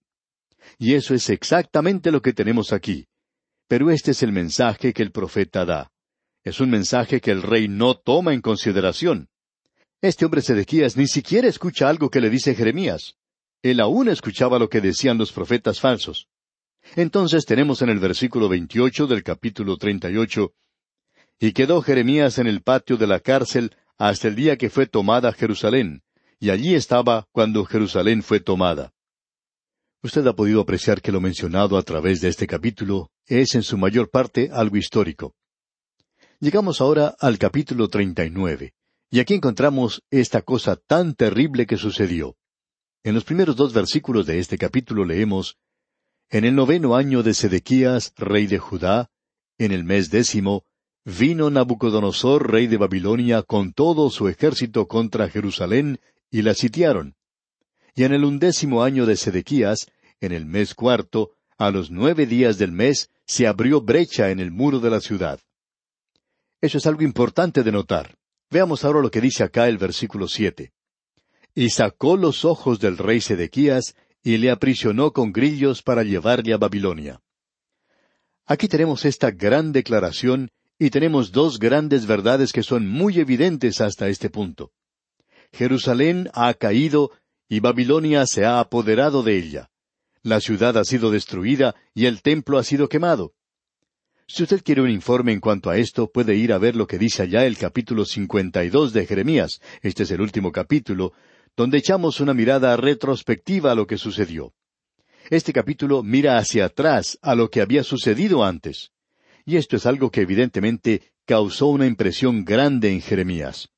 Y 0.77 0.93
eso 0.95 1.13
es 1.13 1.29
exactamente 1.29 2.11
lo 2.11 2.21
que 2.21 2.33
tenemos 2.33 2.73
aquí. 2.73 3.07
Pero 3.67 3.91
este 3.91 4.11
es 4.11 4.23
el 4.23 4.31
mensaje 4.31 4.93
que 4.93 5.03
el 5.03 5.11
profeta 5.11 5.65
da. 5.65 5.91
Es 6.43 6.59
un 6.59 6.69
mensaje 6.69 7.21
que 7.21 7.31
el 7.31 7.41
rey 7.41 7.67
no 7.67 7.95
toma 7.95 8.33
en 8.33 8.41
consideración. 8.41 9.29
Este 10.01 10.25
hombre 10.25 10.41
Sedequías 10.41 10.95
ni 10.95 11.07
siquiera 11.07 11.47
escucha 11.47 11.89
algo 11.89 12.09
que 12.09 12.21
le 12.21 12.29
dice 12.29 12.55
Jeremías. 12.55 13.15
Él 13.61 13.81
aún 13.81 14.07
escuchaba 14.07 14.57
lo 14.57 14.69
que 14.69 14.79
decían 14.79 15.17
los 15.17 15.33
profetas 15.33 15.79
falsos. 15.79 16.29
Entonces 16.95 17.45
tenemos 17.45 17.81
en 17.81 17.89
el 17.89 17.99
versículo 17.99 18.47
28 18.47 19.07
del 19.07 19.23
capítulo 19.23 19.77
38, 19.77 20.53
Y 21.39 21.51
quedó 21.51 21.81
Jeremías 21.81 22.39
en 22.39 22.47
el 22.47 22.61
patio 22.61 22.97
de 22.97 23.07
la 23.07 23.19
cárcel 23.19 23.75
hasta 23.97 24.29
el 24.29 24.35
día 24.35 24.57
que 24.57 24.69
fue 24.69 24.87
tomada 24.87 25.33
Jerusalén, 25.33 26.01
y 26.39 26.49
allí 26.49 26.75
estaba 26.75 27.27
cuando 27.31 27.65
Jerusalén 27.65 28.23
fue 28.23 28.39
tomada. 28.39 28.93
Usted 30.01 30.25
ha 30.27 30.33
podido 30.33 30.61
apreciar 30.61 31.01
que 31.01 31.11
lo 31.11 31.19
mencionado 31.19 31.77
a 31.77 31.83
través 31.83 32.21
de 32.21 32.29
este 32.29 32.47
capítulo 32.47 33.11
es 33.25 33.55
en 33.55 33.63
su 33.63 33.77
mayor 33.77 34.09
parte 34.09 34.49
algo 34.53 34.77
histórico. 34.77 35.35
Llegamos 36.39 36.79
ahora 36.79 37.15
al 37.19 37.37
capítulo 37.37 37.89
39, 37.89 38.73
y 39.11 39.19
aquí 39.19 39.33
encontramos 39.33 40.01
esta 40.09 40.41
cosa 40.41 40.77
tan 40.77 41.13
terrible 41.13 41.65
que 41.65 41.75
sucedió. 41.75 42.37
En 43.03 43.13
los 43.13 43.25
primeros 43.25 43.57
dos 43.57 43.73
versículos 43.73 44.25
de 44.25 44.39
este 44.39 44.57
capítulo 44.57 45.03
leemos, 45.03 45.57
En 46.29 46.45
el 46.45 46.55
noveno 46.55 46.95
año 46.95 47.23
de 47.23 47.33
Sedequías, 47.33 48.13
rey 48.15 48.47
de 48.47 48.59
Judá, 48.59 49.09
en 49.57 49.73
el 49.73 49.83
mes 49.83 50.11
décimo, 50.11 50.63
vino 51.03 51.49
Nabucodonosor, 51.49 52.49
rey 52.49 52.67
de 52.67 52.77
Babilonia, 52.77 53.41
con 53.41 53.73
todo 53.73 54.09
su 54.09 54.29
ejército 54.29 54.87
contra 54.87 55.27
Jerusalén 55.27 55.99
y 56.31 56.41
la 56.41 56.53
sitiaron. 56.53 57.15
Y 57.95 58.03
en 58.03 58.13
el 58.13 58.23
undécimo 58.23 58.83
año 58.83 59.05
de 59.05 59.15
Sedequías, 59.17 59.87
en 60.21 60.31
el 60.31 60.45
mes 60.45 60.73
cuarto, 60.73 61.31
a 61.57 61.71
los 61.71 61.91
nueve 61.91 62.25
días 62.25 62.57
del 62.57 62.71
mes, 62.71 63.09
se 63.25 63.47
abrió 63.47 63.81
brecha 63.81 64.31
en 64.31 64.39
el 64.39 64.51
muro 64.51 64.79
de 64.79 64.89
la 64.89 65.01
ciudad. 65.01 65.39
Eso 66.61 66.77
es 66.77 66.85
algo 66.87 67.03
importante 67.03 67.63
de 67.63 67.71
notar. 67.71 68.15
Veamos 68.49 68.83
ahora 68.83 69.01
lo 69.01 69.11
que 69.11 69.21
dice 69.21 69.43
acá 69.43 69.67
el 69.67 69.77
versículo 69.77 70.27
siete. 70.27 70.71
Y 71.53 71.69
sacó 71.69 72.17
los 72.17 72.45
ojos 72.45 72.79
del 72.79 72.97
rey 72.97 73.21
Sedequías 73.21 73.95
y 74.23 74.37
le 74.37 74.51
aprisionó 74.51 75.11
con 75.11 75.31
grillos 75.31 75.81
para 75.81 76.03
llevarle 76.03 76.53
a 76.53 76.57
Babilonia. 76.57 77.21
Aquí 78.45 78.67
tenemos 78.67 79.05
esta 79.05 79.31
gran 79.31 79.71
declaración 79.71 80.49
y 80.77 80.89
tenemos 80.89 81.31
dos 81.31 81.59
grandes 81.59 82.05
verdades 82.05 82.51
que 82.51 82.63
son 82.63 82.87
muy 82.87 83.19
evidentes 83.19 83.81
hasta 83.81 84.07
este 84.07 84.29
punto. 84.29 84.71
Jerusalén 85.51 86.29
ha 86.33 86.53
caído 86.53 87.11
y 87.47 87.59
Babilonia 87.59 88.25
se 88.25 88.45
ha 88.45 88.59
apoderado 88.59 89.23
de 89.23 89.37
ella. 89.37 89.69
La 90.21 90.39
ciudad 90.39 90.77
ha 90.77 90.83
sido 90.83 91.11
destruida 91.11 91.75
y 91.93 92.05
el 92.05 92.21
templo 92.21 92.57
ha 92.57 92.63
sido 92.63 92.89
quemado. 92.89 93.33
Si 94.27 94.43
usted 94.43 94.61
quiere 94.63 94.81
un 94.81 94.91
informe 94.91 95.31
en 95.31 95.39
cuanto 95.39 95.71
a 95.71 95.77
esto, 95.77 96.11
puede 96.11 96.35
ir 96.35 96.53
a 96.53 96.59
ver 96.59 96.75
lo 96.75 96.85
que 96.85 96.99
dice 96.99 97.23
allá 97.23 97.47
el 97.47 97.57
capítulo 97.57 98.05
52 98.05 98.93
de 98.93 99.07
Jeremías. 99.07 99.59
Este 99.81 100.03
es 100.03 100.11
el 100.11 100.21
último 100.21 100.51
capítulo, 100.51 101.13
donde 101.57 101.79
echamos 101.79 102.19
una 102.19 102.35
mirada 102.35 102.77
retrospectiva 102.77 103.71
a 103.71 103.75
lo 103.75 103.87
que 103.87 103.97
sucedió. 103.97 104.53
Este 105.31 105.51
capítulo 105.51 106.03
mira 106.03 106.37
hacia 106.37 106.65
atrás 106.65 107.17
a 107.23 107.33
lo 107.33 107.49
que 107.49 107.61
había 107.61 107.83
sucedido 107.83 108.43
antes. 108.43 108.91
Y 109.45 109.57
esto 109.57 109.77
es 109.77 109.87
algo 109.87 110.11
que 110.11 110.21
evidentemente 110.21 111.11
causó 111.25 111.67
una 111.67 111.87
impresión 111.87 112.45
grande 112.45 112.91
en 112.91 113.01
Jeremías. 113.01 113.69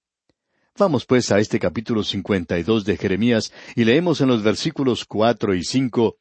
Vamos 0.78 1.06
pues 1.06 1.32
a 1.32 1.40
este 1.40 1.60
capítulo 1.60 2.04
52 2.04 2.86
de 2.86 2.98
Jeremías 2.98 3.52
y 3.76 3.84
leemos 3.84 4.22
en 4.22 4.30
los 4.30 4.42
versículos 4.42 5.06
cuatro 5.06 5.54
y 5.54 5.64
cinco 5.64 6.18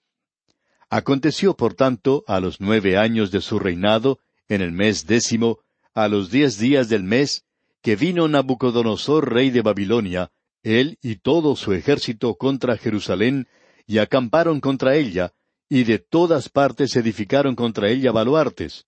Aconteció, 0.91 1.57
por 1.57 1.75
tanto, 1.75 2.25
a 2.27 2.41
los 2.41 2.61
nueve 2.61 2.99
años 2.99 3.31
de 3.31 3.41
su 3.41 3.61
reinado, 3.61 4.19
en 4.49 4.61
el 4.61 4.73
mes 4.73 5.07
décimo, 5.07 5.61
a 5.95 6.09
los 6.09 6.33
diez 6.33 6.59
días 6.59 6.89
del 6.89 7.05
mes, 7.05 7.45
que 7.81 7.95
vino 7.95 8.27
Nabucodonosor, 8.27 9.33
rey 9.33 9.51
de 9.51 9.63
Babilonia, 9.63 10.33
él 10.65 10.99
y 11.01 11.17
todo 11.17 11.55
su 11.55 11.73
ejército 11.73 12.35
contra 12.35 12.77
Jerusalén, 12.77 13.47
y 13.87 13.99
acamparon 13.99 14.61
contra 14.61 14.97
ella, 14.97 15.33
y 15.69 15.85
de 15.85 16.01
todas 16.01 16.49
partes 16.49 16.97
edificaron 16.97 17.55
contra 17.55 17.89
ella 17.89 18.11
baluartes. 18.11 18.87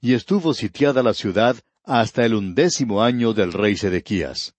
Y 0.00 0.14
estuvo 0.14 0.54
sitiada 0.54 1.02
la 1.02 1.12
ciudad 1.12 1.56
hasta 1.84 2.24
el 2.24 2.34
undécimo 2.34 3.02
año 3.02 3.34
del 3.34 3.52
rey 3.52 3.76
Sedequías. 3.76 4.54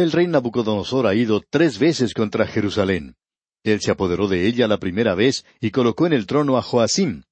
El 0.00 0.12
rey 0.12 0.26
Nabucodonosor 0.26 1.06
ha 1.06 1.14
ido 1.14 1.42
tres 1.42 1.78
veces 1.78 2.14
contra 2.14 2.46
Jerusalén. 2.46 3.16
Él 3.64 3.82
se 3.82 3.90
apoderó 3.90 4.28
de 4.28 4.46
ella 4.46 4.66
la 4.66 4.78
primera 4.78 5.14
vez 5.14 5.44
y 5.60 5.72
colocó 5.72 6.06
en 6.06 6.14
el 6.14 6.24
trono 6.24 6.56
a 6.56 6.62
Joacim. 6.62 7.24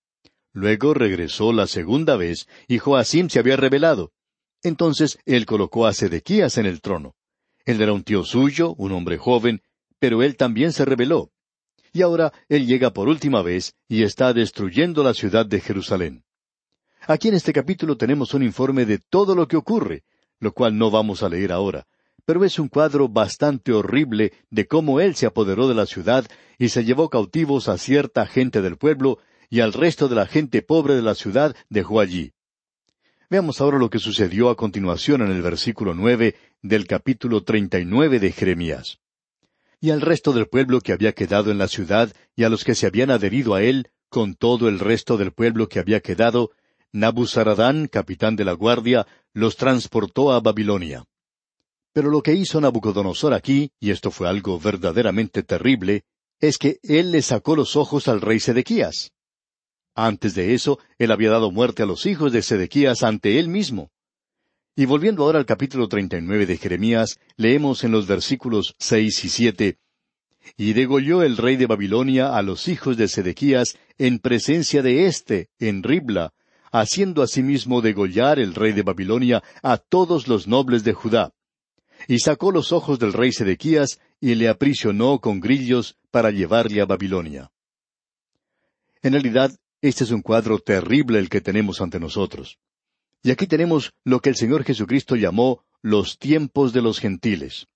Luego 0.53 0.93
regresó 0.93 1.51
la 1.55 1.67
segunda 1.67 2.19
vez 2.19 2.47
y 2.67 2.77
Joacim 2.77 3.31
se 3.31 3.39
había 3.39 3.57
rebelado. 3.57 4.13
Entonces 4.63 5.19
él 5.25 5.47
colocó 5.47 5.87
a 5.87 5.95
Sedequías 5.95 6.59
en 6.59 6.67
el 6.67 6.83
trono. 6.83 7.15
Él 7.65 7.81
era 7.81 7.95
un 7.95 8.05
tío 8.05 8.23
suyo, 8.23 8.75
un 8.77 8.93
hombre 8.93 9.17
joven, 9.17 9.63
pero 9.99 10.23
él 10.23 10.37
también 10.37 10.75
se 10.75 10.85
rebeló. 10.85 11.31
Y 11.95 12.03
ahora 12.03 12.35
él 12.51 12.67
llega 12.67 12.93
por 12.93 13.09
última 13.09 13.41
vez 13.41 13.77
y 13.89 14.03
está 14.03 14.35
destruyendo 14.35 15.03
la 15.03 15.15
ciudad 15.15 15.47
de 15.47 15.63
Jerusalén. 15.63 16.23
Aquí 17.07 17.29
en 17.29 17.35
este 17.35 17.55
capítulo 17.55 17.97
tenemos 17.97 18.35
un 18.35 18.43
informe 18.43 18.85
de 18.85 18.99
todo 18.99 19.35
lo 19.35 19.49
que 19.49 19.57
ocurre, 19.57 20.05
lo 20.39 20.53
cual 20.53 20.77
no 20.77 20.91
vamos 20.91 21.23
a 21.23 21.31
leer 21.31 21.51
ahora, 21.51 21.87
pero 22.29 22.45
es 22.45 22.59
un 22.59 22.69
cuadro 22.69 23.09
bastante 23.09 23.73
horrible 23.73 24.35
de 24.51 24.67
cómo 24.67 25.01
él 25.01 25.17
se 25.17 25.25
apoderó 25.25 25.67
de 25.67 25.75
la 25.75 25.87
ciudad 25.87 26.27
y 26.59 26.69
se 26.69 26.85
llevó 26.85 27.09
cautivos 27.09 27.71
a 27.71 27.79
cierta 27.79 28.27
gente 28.27 28.61
del 28.61 28.77
pueblo 28.77 29.17
y 29.49 29.61
al 29.61 29.73
resto 29.73 30.09
de 30.09 30.17
la 30.17 30.27
gente 30.27 30.61
pobre 30.61 30.95
de 30.95 31.01
la 31.01 31.15
ciudad 31.15 31.57
dejó 31.71 32.01
allí. 32.01 32.35
Veamos 33.31 33.63
ahora 33.63 33.79
lo 33.79 33.89
que 33.89 33.99
sucedió 33.99 34.51
a 34.51 34.57
continuación 34.57 35.23
en 35.23 35.31
el 35.31 35.41
versículo 35.41 35.95
nueve 35.95 36.35
del 36.61 36.87
capítulo 36.87 37.45
treinta 37.45 37.79
y 37.79 37.87
nueve 37.87 38.21
de 38.21 38.31
Jeremías. 38.31 38.99
Y 39.81 39.89
al 39.89 40.03
resto 40.03 40.35
del 40.35 40.49
pueblo 40.49 40.83
que 40.83 40.93
había 40.93 41.13
quedado 41.13 41.51
en 41.51 41.57
la 41.57 41.67
ciudad 41.67 42.13
y 42.37 42.45
a 42.45 42.51
los 42.51 42.63
que 42.63 42.75
se 42.75 42.87
habían 42.87 43.11
adherido 43.11 43.55
a 43.55 43.63
él, 43.63 43.89
con 44.11 44.35
todo 44.35 44.69
el 44.69 44.81
resto 44.81 45.17
del 45.17 45.33
pueblo 45.33 45.71
que 45.71 45.79
había 45.79 46.01
quedado, 46.01 46.51
Nabuzaradán, 46.93 47.87
capitán 47.87 48.37
de 48.37 48.45
la 48.45 48.53
guardia, 48.53 49.07
los 49.33 49.57
transportó 49.57 50.31
a 50.31 50.41
Babilonia. 50.41 51.08
Pero 51.99 52.13
lo 52.13 52.23
que 52.23 52.33
hizo 52.33 52.61
Nabucodonosor 52.61 53.35
aquí, 53.35 53.73
y 53.81 53.91
esto 53.91 54.13
fue 54.13 54.29
algo 54.29 54.61
verdaderamente 54.61 55.43
terrible, 55.43 56.05
es 56.39 56.57
que 56.57 56.79
él 56.85 57.11
le 57.11 57.23
sacó 57.23 57.57
los 57.57 57.75
ojos 57.75 58.07
al 58.07 58.21
rey 58.21 58.39
Sedequías. 58.39 59.11
Antes 59.97 60.37
de 60.37 60.55
eso, 60.55 60.79
él 60.99 61.11
había 61.11 61.31
dado 61.31 61.51
muerte 61.51 61.83
a 61.83 61.87
los 61.87 62.07
hijos 62.07 62.31
de 62.31 62.43
Sedequías 62.43 63.03
ante 63.03 63.41
él 63.41 63.49
mismo. 63.49 63.91
Y 64.77 64.85
volviendo 64.85 65.25
ahora 65.25 65.41
al 65.41 65.45
capítulo 65.45 65.89
treinta 65.89 66.17
y 66.17 66.23
nueve 66.23 66.47
de 66.47 66.57
Jeremías, 66.57 67.19
leemos 67.37 67.83
en 67.83 67.91
los 67.91 68.07
versículos 68.07 68.77
seis 68.79 69.25
y 69.25 69.29
siete 69.29 69.79
Y 70.57 70.75
degolló 70.75 71.25
el 71.25 71.37
rey 71.37 71.57
de 71.57 71.67
Babilonia 71.67 72.37
a 72.37 72.43
los 72.43 72.69
hijos 72.69 72.97
de 72.97 73.09
Sedequías 73.09 73.77
en 73.99 74.21
presencia 74.21 74.83
de 74.83 75.09
éste, 75.09 75.49
en 75.59 75.83
Ribla, 75.83 76.33
haciendo 76.71 77.25
asimismo 77.25 77.81
degollar 77.81 78.39
el 78.39 78.55
rey 78.55 78.71
de 78.71 78.83
Babilonia 78.83 79.43
a 79.65 79.79
todos 79.79 80.29
los 80.29 80.47
nobles 80.47 80.85
de 80.85 80.93
Judá 80.93 81.33
y 82.07 82.19
sacó 82.21 82.53
los 82.53 82.73
ojos 82.73 82.99
del 82.99 83.13
rey 83.13 83.33
Sedequías 83.33 84.01
y 84.21 84.35
le 84.35 84.49
aprisionó 84.49 85.21
con 85.21 85.41
grillos 85.41 85.97
para 86.11 86.31
llevarle 86.31 86.81
a 86.81 86.87
Babilonia. 86.87 87.51
En 89.03 89.13
realidad, 89.13 89.53
este 89.81 90.05
es 90.05 90.11
un 90.11 90.23
cuadro 90.23 90.59
terrible 90.59 91.19
el 91.19 91.29
que 91.29 91.41
tenemos 91.41 91.81
ante 91.81 92.01
nosotros. 92.01 92.59
Y 93.23 93.31
aquí 93.31 93.47
tenemos 93.47 93.93
lo 94.05 94.21
que 94.21 94.31
el 94.31 94.37
Señor 94.37 94.65
Jesucristo 94.65 95.17
llamó 95.17 95.65
los 95.83 96.19
tiempos 96.19 96.73
de 96.73 96.83
los 96.83 96.99
gentiles. 96.99 97.67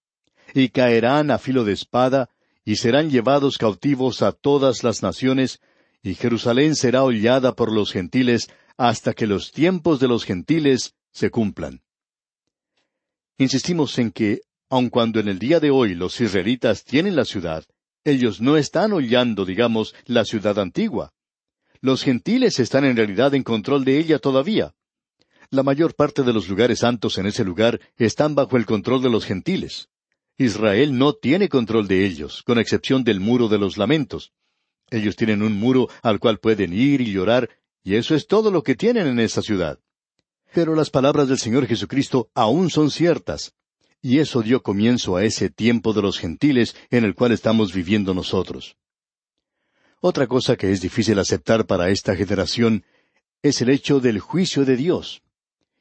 Y 0.54 0.68
caerán 0.68 1.30
a 1.30 1.38
filo 1.38 1.64
de 1.64 1.72
espada, 1.72 2.28
y 2.64 2.76
serán 2.76 3.10
llevados 3.10 3.58
cautivos 3.58 4.22
a 4.22 4.32
todas 4.32 4.84
las 4.84 5.02
naciones, 5.02 5.60
y 6.02 6.14
Jerusalén 6.14 6.74
será 6.74 7.04
hollada 7.04 7.54
por 7.54 7.72
los 7.72 7.92
gentiles 7.92 8.50
hasta 8.76 9.14
que 9.14 9.26
los 9.26 9.52
tiempos 9.52 10.00
de 10.00 10.08
los 10.08 10.24
gentiles 10.24 10.94
se 11.12 11.30
cumplan. 11.30 11.82
Insistimos 13.38 13.98
en 13.98 14.10
que, 14.10 14.42
aun 14.68 14.88
cuando 14.88 15.20
en 15.20 15.28
el 15.28 15.38
día 15.38 15.60
de 15.60 15.70
hoy 15.70 15.94
los 15.94 16.20
israelitas 16.20 16.84
tienen 16.84 17.16
la 17.16 17.24
ciudad, 17.24 17.64
ellos 18.04 18.40
no 18.40 18.56
están 18.56 18.92
hollando, 18.92 19.44
digamos, 19.44 19.94
la 20.06 20.24
ciudad 20.24 20.58
antigua. 20.58 21.12
Los 21.80 22.02
gentiles 22.02 22.58
están 22.60 22.84
en 22.84 22.96
realidad 22.96 23.34
en 23.34 23.42
control 23.42 23.84
de 23.84 23.98
ella 23.98 24.18
todavía. 24.18 24.74
La 25.50 25.62
mayor 25.62 25.94
parte 25.94 26.22
de 26.22 26.32
los 26.32 26.48
lugares 26.48 26.80
santos 26.80 27.18
en 27.18 27.26
ese 27.26 27.44
lugar 27.44 27.80
están 27.96 28.34
bajo 28.34 28.56
el 28.56 28.66
control 28.66 29.02
de 29.02 29.10
los 29.10 29.24
gentiles. 29.24 29.88
Israel 30.38 30.96
no 30.96 31.12
tiene 31.12 31.48
control 31.48 31.86
de 31.88 32.06
ellos, 32.06 32.42
con 32.42 32.58
excepción 32.58 33.04
del 33.04 33.20
muro 33.20 33.48
de 33.48 33.58
los 33.58 33.76
lamentos. 33.76 34.32
Ellos 34.90 35.16
tienen 35.16 35.42
un 35.42 35.54
muro 35.54 35.88
al 36.02 36.20
cual 36.20 36.38
pueden 36.38 36.72
ir 36.72 37.00
y 37.00 37.12
llorar, 37.12 37.50
y 37.84 37.96
eso 37.96 38.14
es 38.14 38.26
todo 38.26 38.50
lo 38.50 38.62
que 38.62 38.74
tienen 38.74 39.06
en 39.06 39.20
esa 39.20 39.42
ciudad. 39.42 39.78
Pero 40.54 40.74
las 40.74 40.90
palabras 40.90 41.28
del 41.28 41.38
Señor 41.38 41.66
Jesucristo 41.66 42.30
aún 42.34 42.70
son 42.70 42.90
ciertas, 42.90 43.54
y 44.02 44.18
eso 44.18 44.42
dio 44.42 44.62
comienzo 44.62 45.16
a 45.16 45.24
ese 45.24 45.48
tiempo 45.48 45.92
de 45.92 46.02
los 46.02 46.18
gentiles 46.18 46.76
en 46.90 47.04
el 47.04 47.14
cual 47.14 47.32
estamos 47.32 47.72
viviendo 47.72 48.12
nosotros. 48.12 48.76
Otra 50.00 50.26
cosa 50.26 50.56
que 50.56 50.72
es 50.72 50.80
difícil 50.80 51.18
aceptar 51.18 51.66
para 51.66 51.88
esta 51.90 52.16
generación 52.16 52.84
es 53.42 53.62
el 53.62 53.70
hecho 53.70 54.00
del 54.00 54.18
juicio 54.18 54.64
de 54.64 54.76
Dios, 54.76 55.22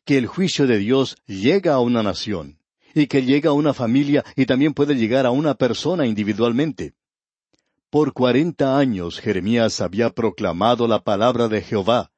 que 0.05 0.17
el 0.17 0.27
juicio 0.27 0.67
de 0.67 0.77
Dios 0.77 1.17
llega 1.25 1.73
a 1.73 1.79
una 1.79 2.03
nación, 2.03 2.59
y 2.93 3.07
que 3.07 3.23
llega 3.23 3.49
a 3.49 3.53
una 3.53 3.73
familia 3.73 4.23
y 4.35 4.45
también 4.45 4.73
puede 4.73 4.95
llegar 4.95 5.25
a 5.25 5.31
una 5.31 5.55
persona 5.55 6.05
individualmente. 6.05 6.93
Por 7.89 8.13
cuarenta 8.13 8.77
años 8.77 9.19
Jeremías 9.19 9.81
había 9.81 10.11
proclamado 10.11 10.87
la 10.87 11.03
palabra 11.03 11.47
de 11.47 11.61
Jehová, 11.61 12.11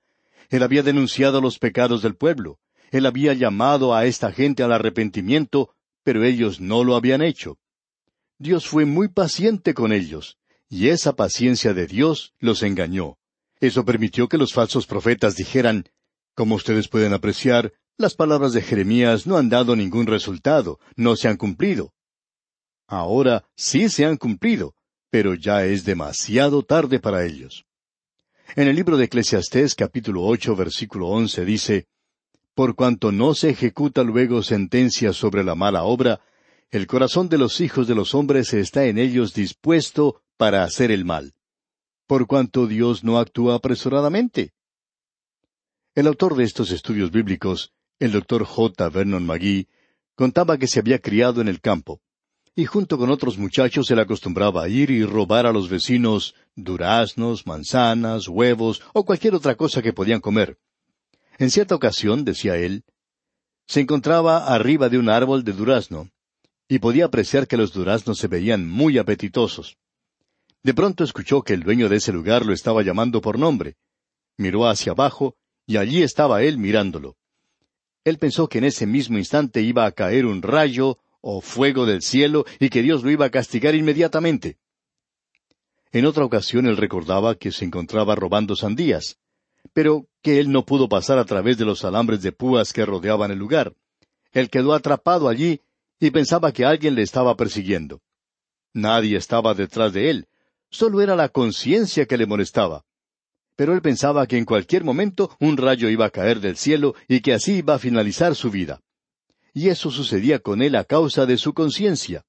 él 0.54 0.64
había 0.64 0.84
denunciado 0.84 1.42
los 1.42 1.58
pecados 1.58 2.02
del 2.02 2.16
pueblo. 2.16 2.60
Él 2.92 3.06
había 3.08 3.34
llamado 3.34 3.96
a 3.96 4.06
esta 4.06 4.32
gente 4.32 4.62
al 4.62 4.72
arrepentimiento, 4.72 5.74
pero 6.04 6.24
ellos 6.24 6.60
no 6.60 6.84
lo 6.84 6.96
habían 6.96 7.24
hecho. 7.24 7.58
Dios 8.38 8.68
fue 8.68 8.86
muy 8.86 9.08
paciente 9.08 9.74
con 9.74 9.92
ellos, 9.92 10.38
y 10.70 10.90
esa 10.90 11.16
paciencia 11.16 11.74
de 11.74 11.88
Dios 11.88 12.34
los 12.40 12.62
engañó. 12.62 13.18
Eso 13.60 13.84
permitió 13.84 14.28
que 14.28 14.38
los 14.38 14.54
falsos 14.54 14.86
profetas 14.86 15.36
dijeran, 15.36 15.86
como 16.36 16.56
ustedes 16.56 16.88
pueden 16.88 17.14
apreciar, 17.14 17.74
las 17.98 18.16
palabras 18.16 18.54
de 18.54 18.62
Jeremías 18.62 19.26
no 19.26 19.38
han 19.38 19.50
dado 19.50 19.76
ningún 19.76 20.08
resultado, 20.08 20.80
no 20.96 21.16
se 21.16 21.28
han 21.28 21.38
cumplido. 21.38 21.94
Ahora 22.88 23.46
sí 23.56 23.90
se 23.90 24.06
han 24.06 24.18
cumplido, 24.18 24.76
pero 25.10 25.34
ya 25.36 25.66
es 25.66 25.86
demasiado 25.86 26.64
tarde 26.64 27.00
para 27.00 27.26
ellos. 27.26 27.66
En 28.56 28.68
el 28.68 28.76
libro 28.76 28.98
de 28.98 29.06
Eclesiastés 29.06 29.74
capítulo 29.74 30.22
ocho 30.26 30.56
versículo 30.56 31.08
once 31.08 31.44
dice, 31.44 31.88
Por 32.54 32.76
cuanto 32.76 33.12
no 33.12 33.34
se 33.34 33.50
ejecuta 33.50 34.04
luego 34.04 34.44
sentencia 34.44 35.12
sobre 35.12 35.44
la 35.44 35.56
mala 35.56 35.86
obra, 35.86 36.22
el 36.70 36.86
corazón 36.86 37.30
de 37.30 37.40
los 37.40 37.62
hijos 37.62 37.88
de 37.88 37.96
los 37.96 38.14
hombres 38.14 38.54
está 38.54 38.86
en 38.86 39.00
ellos 39.00 39.34
dispuesto 39.34 40.22
para 40.38 40.64
hacer 40.64 40.92
el 40.92 41.04
mal. 41.04 41.34
Por 42.06 42.28
cuanto 42.28 42.68
Dios 42.68 43.04
no 43.04 43.18
actúa 43.18 43.56
apresuradamente. 43.56 44.54
El 45.96 46.06
autor 46.06 46.36
de 46.36 46.44
estos 46.44 46.70
estudios 46.70 47.10
bíblicos, 47.10 47.74
el 47.98 48.12
doctor 48.12 48.44
J. 48.46 48.88
Vernon 48.90 49.26
McGee, 49.26 49.68
Contaba 50.14 50.60
que 50.60 50.68
se 50.68 50.80
había 50.80 51.00
criado 51.00 51.42
en 51.42 51.48
el 51.48 51.60
campo, 51.60 52.02
y 52.54 52.66
junto 52.66 53.00
con 53.00 53.10
otros 53.10 53.40
muchachos 53.40 53.90
él 53.90 53.98
acostumbraba 53.98 54.64
a 54.64 54.70
ir 54.70 54.92
y 54.92 55.04
robar 55.04 55.48
a 55.48 55.52
los 55.52 55.70
vecinos 55.70 56.36
duraznos, 56.56 57.48
manzanas, 57.48 58.28
huevos 58.28 58.82
o 58.94 59.06
cualquier 59.06 59.36
otra 59.36 59.56
cosa 59.56 59.82
que 59.82 59.94
podían 59.94 60.22
comer. 60.22 60.58
En 61.38 61.50
cierta 61.50 61.76
ocasión, 61.76 62.26
decía 62.26 62.58
él, 62.58 62.84
se 63.66 63.80
encontraba 63.80 64.54
arriba 64.54 64.90
de 64.90 64.98
un 64.98 65.10
árbol 65.10 65.44
de 65.44 65.54
durazno, 65.54 66.10
y 66.68 66.80
podía 66.80 67.06
apreciar 67.06 67.48
que 67.48 67.58
los 67.58 67.74
duraznos 67.74 68.18
se 68.18 68.28
veían 68.28 68.68
muy 68.68 68.98
apetitosos. 68.98 69.78
De 70.64 70.74
pronto 70.74 71.04
escuchó 71.04 71.42
que 71.42 71.54
el 71.54 71.64
dueño 71.64 71.90
de 71.90 71.98
ese 71.98 72.14
lugar 72.14 72.46
lo 72.46 72.54
estaba 72.54 72.84
llamando 72.84 73.22
por 73.22 73.38
nombre. 73.38 73.76
Miró 74.38 74.68
hacia 74.68 74.94
abajo, 74.94 75.36
y 75.66 75.78
allí 75.78 76.02
estaba 76.04 76.44
él 76.44 76.58
mirándolo. 76.58 77.18
Él 78.04 78.18
pensó 78.18 78.48
que 78.48 78.58
en 78.58 78.66
ese 78.66 78.86
mismo 78.86 79.18
instante 79.18 79.62
iba 79.62 79.86
a 79.86 79.92
caer 79.92 80.26
un 80.26 80.42
rayo 80.42 81.00
o 81.22 81.42
fuego 81.42 81.86
del 81.86 82.02
cielo 82.02 82.46
y 82.60 82.70
que 82.70 82.82
Dios 82.82 83.04
lo 83.04 83.12
iba 83.12 83.26
a 83.26 83.30
castigar 83.30 83.76
inmediatamente. 83.76 84.58
En 85.94 86.06
otra 86.06 86.26
ocasión 86.26 86.66
él 86.66 86.76
recordaba 86.76 87.36
que 87.36 87.52
se 87.52 87.64
encontraba 87.64 88.16
robando 88.16 88.56
sandías, 88.58 89.18
pero 89.72 90.08
que 90.22 90.42
él 90.42 90.52
no 90.52 90.66
pudo 90.66 90.90
pasar 90.90 91.18
a 91.18 91.24
través 91.24 91.58
de 91.58 91.64
los 91.64 91.86
alambres 91.86 92.22
de 92.22 92.34
púas 92.34 92.74
que 92.74 92.86
rodeaban 92.86 93.32
el 93.32 93.40
lugar. 93.40 93.74
Él 94.34 94.50
quedó 94.50 94.74
atrapado 94.74 95.30
allí 95.30 95.62
y 96.00 96.12
pensaba 96.12 96.52
que 96.52 96.66
alguien 96.66 96.96
le 96.96 97.04
estaba 97.04 97.38
persiguiendo. 97.38 98.02
Nadie 98.74 99.16
estaba 99.16 99.54
detrás 99.54 99.94
de 99.94 100.10
él, 100.10 100.28
solo 100.70 101.00
era 101.00 101.16
la 101.16 101.30
conciencia 101.30 102.06
que 102.06 102.18
le 102.18 102.26
molestaba. 102.26 102.84
Pero 103.56 103.74
él 103.74 103.82
pensaba 103.82 104.28
que 104.28 104.38
en 104.38 104.46
cualquier 104.46 104.84
momento 104.84 105.34
un 105.40 105.56
rayo 105.56 105.88
iba 105.88 106.08
a 106.08 106.10
caer 106.10 106.42
del 106.42 106.58
cielo 106.58 106.96
y 107.08 107.22
que 107.22 107.34
así 107.34 107.60
iba 107.60 107.76
a 107.76 107.80
finalizar 107.80 108.36
su 108.36 108.52
vida 108.52 108.82
y 109.54 109.70
eso 109.70 109.92
sucedía 109.92 110.40
con 110.40 110.62
él 110.62 110.76
a 110.76 110.84
causa 110.84 111.26
de 111.26 111.38
su 111.38 111.54
conciencia. 111.54 112.26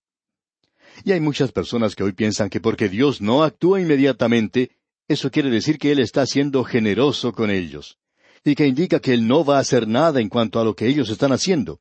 Y 1.02 1.12
hay 1.12 1.20
muchas 1.20 1.50
personas 1.50 1.94
que 1.94 2.04
hoy 2.04 2.12
piensan 2.12 2.48
que 2.48 2.60
porque 2.60 2.88
Dios 2.88 3.20
no 3.20 3.42
actúa 3.42 3.80
inmediatamente, 3.80 4.70
eso 5.08 5.30
quiere 5.30 5.50
decir 5.50 5.78
que 5.78 5.92
Él 5.92 5.98
está 5.98 6.24
siendo 6.26 6.64
generoso 6.64 7.32
con 7.32 7.50
ellos, 7.50 7.98
y 8.44 8.54
que 8.54 8.66
indica 8.66 9.00
que 9.00 9.12
Él 9.12 9.26
no 9.26 9.44
va 9.44 9.56
a 9.56 9.60
hacer 9.60 9.88
nada 9.88 10.20
en 10.20 10.28
cuanto 10.28 10.60
a 10.60 10.64
lo 10.64 10.74
que 10.74 10.86
ellos 10.86 11.10
están 11.10 11.32
haciendo. 11.32 11.80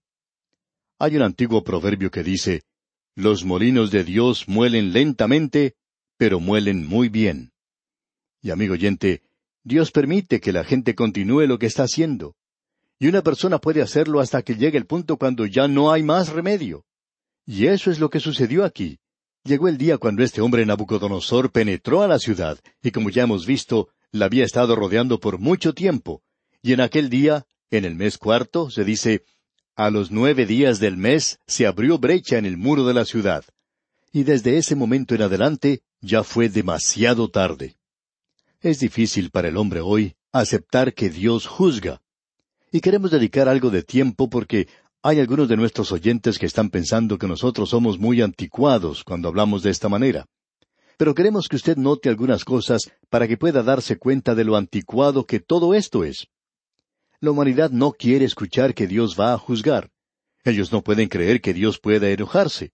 Hay 1.00 1.16
un 1.16 1.22
antiguo 1.22 1.64
proverbio 1.64 2.10
que 2.10 2.24
dice, 2.24 2.64
Los 3.16 3.46
molinos 3.46 3.92
de 3.92 4.04
Dios 4.04 4.48
muelen 4.48 4.92
lentamente, 4.92 5.76
pero 6.18 6.40
muelen 6.40 6.88
muy 6.88 7.10
bien. 7.10 7.52
Y 8.42 8.52
amigo 8.52 8.74
oyente, 8.74 9.22
Dios 9.64 9.92
permite 9.92 10.42
que 10.42 10.52
la 10.52 10.64
gente 10.64 10.96
continúe 10.96 11.48
lo 11.48 11.58
que 11.60 11.68
está 11.68 11.84
haciendo. 11.84 12.36
Y 13.00 13.08
una 13.08 13.22
persona 13.22 13.60
puede 13.60 13.82
hacerlo 13.82 14.20
hasta 14.20 14.42
que 14.42 14.56
llegue 14.56 14.78
el 14.78 14.86
punto 14.86 15.18
cuando 15.18 15.46
ya 15.46 15.68
no 15.68 15.92
hay 15.92 16.04
más 16.04 16.30
remedio. 16.30 16.86
Y 17.46 17.68
eso 17.68 17.92
es 17.92 18.00
lo 18.00 18.10
que 18.10 18.20
sucedió 18.20 18.64
aquí. 18.64 19.00
Llegó 19.46 19.68
el 19.68 19.78
día 19.78 19.98
cuando 19.98 20.24
este 20.24 20.40
hombre 20.40 20.66
Nabucodonosor 20.66 21.52
penetró 21.52 22.02
a 22.02 22.08
la 22.08 22.18
ciudad, 22.18 22.58
y 22.82 22.92
como 22.92 23.10
ya 23.10 23.24
hemos 23.24 23.46
visto, 23.46 23.90
la 24.12 24.26
había 24.26 24.46
estado 24.46 24.76
rodeando 24.76 25.20
por 25.20 25.38
mucho 25.38 25.74
tiempo. 25.74 26.24
Y 26.62 26.72
en 26.72 26.80
aquel 26.80 27.10
día, 27.10 27.46
en 27.70 27.84
el 27.84 27.96
mes 27.96 28.18
cuarto, 28.18 28.70
se 28.70 28.86
dice, 28.86 29.26
a 29.76 29.90
los 29.90 30.12
nueve 30.12 30.46
días 30.46 30.80
del 30.80 30.96
mes 30.96 31.40
se 31.46 31.68
abrió 31.68 31.98
brecha 31.98 32.38
en 32.38 32.46
el 32.46 32.56
muro 32.56 32.86
de 32.86 32.94
la 32.94 33.04
ciudad. 33.04 33.44
Y 34.14 34.24
desde 34.24 34.58
ese 34.58 34.76
momento 34.76 35.14
en 35.14 35.24
adelante 35.24 35.82
ya 36.00 36.24
fue 36.24 36.48
demasiado 36.48 37.30
tarde. 37.30 37.76
Es 38.62 38.80
difícil 38.80 39.30
para 39.30 39.50
el 39.50 39.58
hombre 39.58 39.82
hoy 39.82 40.16
aceptar 40.32 40.94
que 40.94 41.10
Dios 41.10 41.48
juzga. 41.48 42.02
Y 42.72 42.80
queremos 42.80 43.12
dedicar 43.12 43.50
algo 43.50 43.72
de 43.72 43.84
tiempo 43.84 44.30
porque 44.30 44.68
hay 45.06 45.20
algunos 45.20 45.50
de 45.50 45.58
nuestros 45.58 45.92
oyentes 45.92 46.40
que 46.40 46.46
están 46.46 46.70
pensando 46.70 47.18
que 47.18 47.28
nosotros 47.28 47.70
somos 47.70 48.00
muy 48.00 48.22
anticuados 48.22 49.04
cuando 49.04 49.28
hablamos 49.28 49.62
de 49.62 49.70
esta 49.70 49.90
manera. 49.90 50.26
Pero 50.98 51.14
queremos 51.14 51.50
que 51.50 51.58
usted 51.58 51.76
note 51.76 52.08
algunas 52.08 52.46
cosas 52.46 52.90
para 53.10 53.28
que 53.28 53.36
pueda 53.36 53.64
darse 53.64 53.98
cuenta 53.98 54.34
de 54.34 54.46
lo 54.46 54.56
anticuado 54.56 55.26
que 55.26 55.42
todo 55.42 55.74
esto 55.74 56.06
es. 56.06 56.28
La 57.20 57.32
humanidad 57.32 57.70
no 57.70 57.92
quiere 57.92 58.24
escuchar 58.24 58.74
que 58.74 58.88
Dios 58.88 59.20
va 59.20 59.34
a 59.34 59.38
juzgar. 59.38 59.92
Ellos 60.46 60.72
no 60.72 60.82
pueden 60.82 61.10
creer 61.10 61.42
que 61.42 61.54
Dios 61.54 61.80
pueda 61.80 62.10
enojarse. 62.10 62.72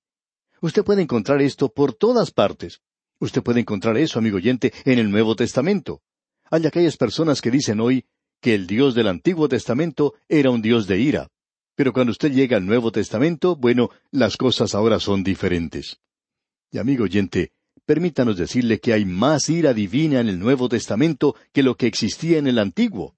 Usted 0.61 0.83
puede 0.83 1.01
encontrar 1.01 1.41
esto 1.41 1.69
por 1.69 1.93
todas 1.93 2.29
partes. 2.29 2.81
Usted 3.19 3.41
puede 3.41 3.61
encontrar 3.61 3.97
eso, 3.97 4.19
amigo 4.19 4.37
oyente, 4.37 4.71
en 4.85 4.99
el 4.99 5.09
Nuevo 5.09 5.35
Testamento. 5.35 6.03
Hay 6.51 6.67
aquellas 6.67 6.95
personas 6.95 7.41
que 7.41 7.49
dicen 7.49 7.79
hoy, 7.79 8.05
que 8.39 8.53
el 8.53 8.67
Dios 8.67 8.93
del 8.93 9.07
Antiguo 9.07 9.49
Testamento 9.49 10.13
era 10.27 10.51
un 10.51 10.61
Dios 10.61 10.85
de 10.85 10.99
ira. 10.99 11.27
Pero 11.79 11.93
cuando 11.93 12.11
usted 12.11 12.33
llega 12.33 12.57
al 12.57 12.65
Nuevo 12.65 12.91
Testamento, 12.91 13.55
bueno, 13.55 13.89
las 14.11 14.35
cosas 14.35 14.75
ahora 14.75 14.99
son 14.99 15.23
diferentes. 15.23 16.01
Y 16.73 16.77
amigo 16.77 17.05
oyente, 17.05 17.53
permítanos 17.85 18.35
decirle 18.35 18.81
que 18.81 18.91
hay 18.91 19.05
más 19.05 19.49
ira 19.49 19.73
divina 19.73 20.19
en 20.19 20.27
el 20.27 20.39
Nuevo 20.39 20.67
Testamento 20.67 21.37
que 21.53 21.63
lo 21.63 21.77
que 21.77 21.87
existía 21.87 22.37
en 22.37 22.47
el 22.47 22.59
Antiguo. 22.59 23.15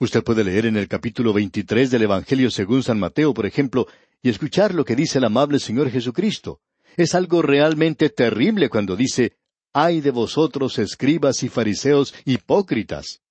Usted 0.00 0.24
puede 0.24 0.44
leer 0.44 0.64
en 0.64 0.78
el 0.78 0.88
capítulo 0.88 1.34
23 1.34 1.90
del 1.90 2.04
Evangelio 2.04 2.50
según 2.50 2.82
San 2.82 2.98
Mateo, 2.98 3.34
por 3.34 3.44
ejemplo, 3.44 3.86
y 4.22 4.30
escuchar 4.30 4.74
lo 4.74 4.86
que 4.86 4.96
dice 4.96 5.18
el 5.18 5.24
amable 5.24 5.58
Señor 5.58 5.90
Jesucristo. 5.90 6.62
Es 6.96 7.14
algo 7.14 7.42
realmente 7.42 8.08
terrible 8.08 8.70
cuando 8.70 8.96
dice, 8.96 9.36
ay 9.74 10.00
de 10.00 10.10
vosotros, 10.10 10.78
escribas 10.78 11.42
y 11.42 11.50
fariseos 11.50 12.14
hipócritas. 12.24 13.23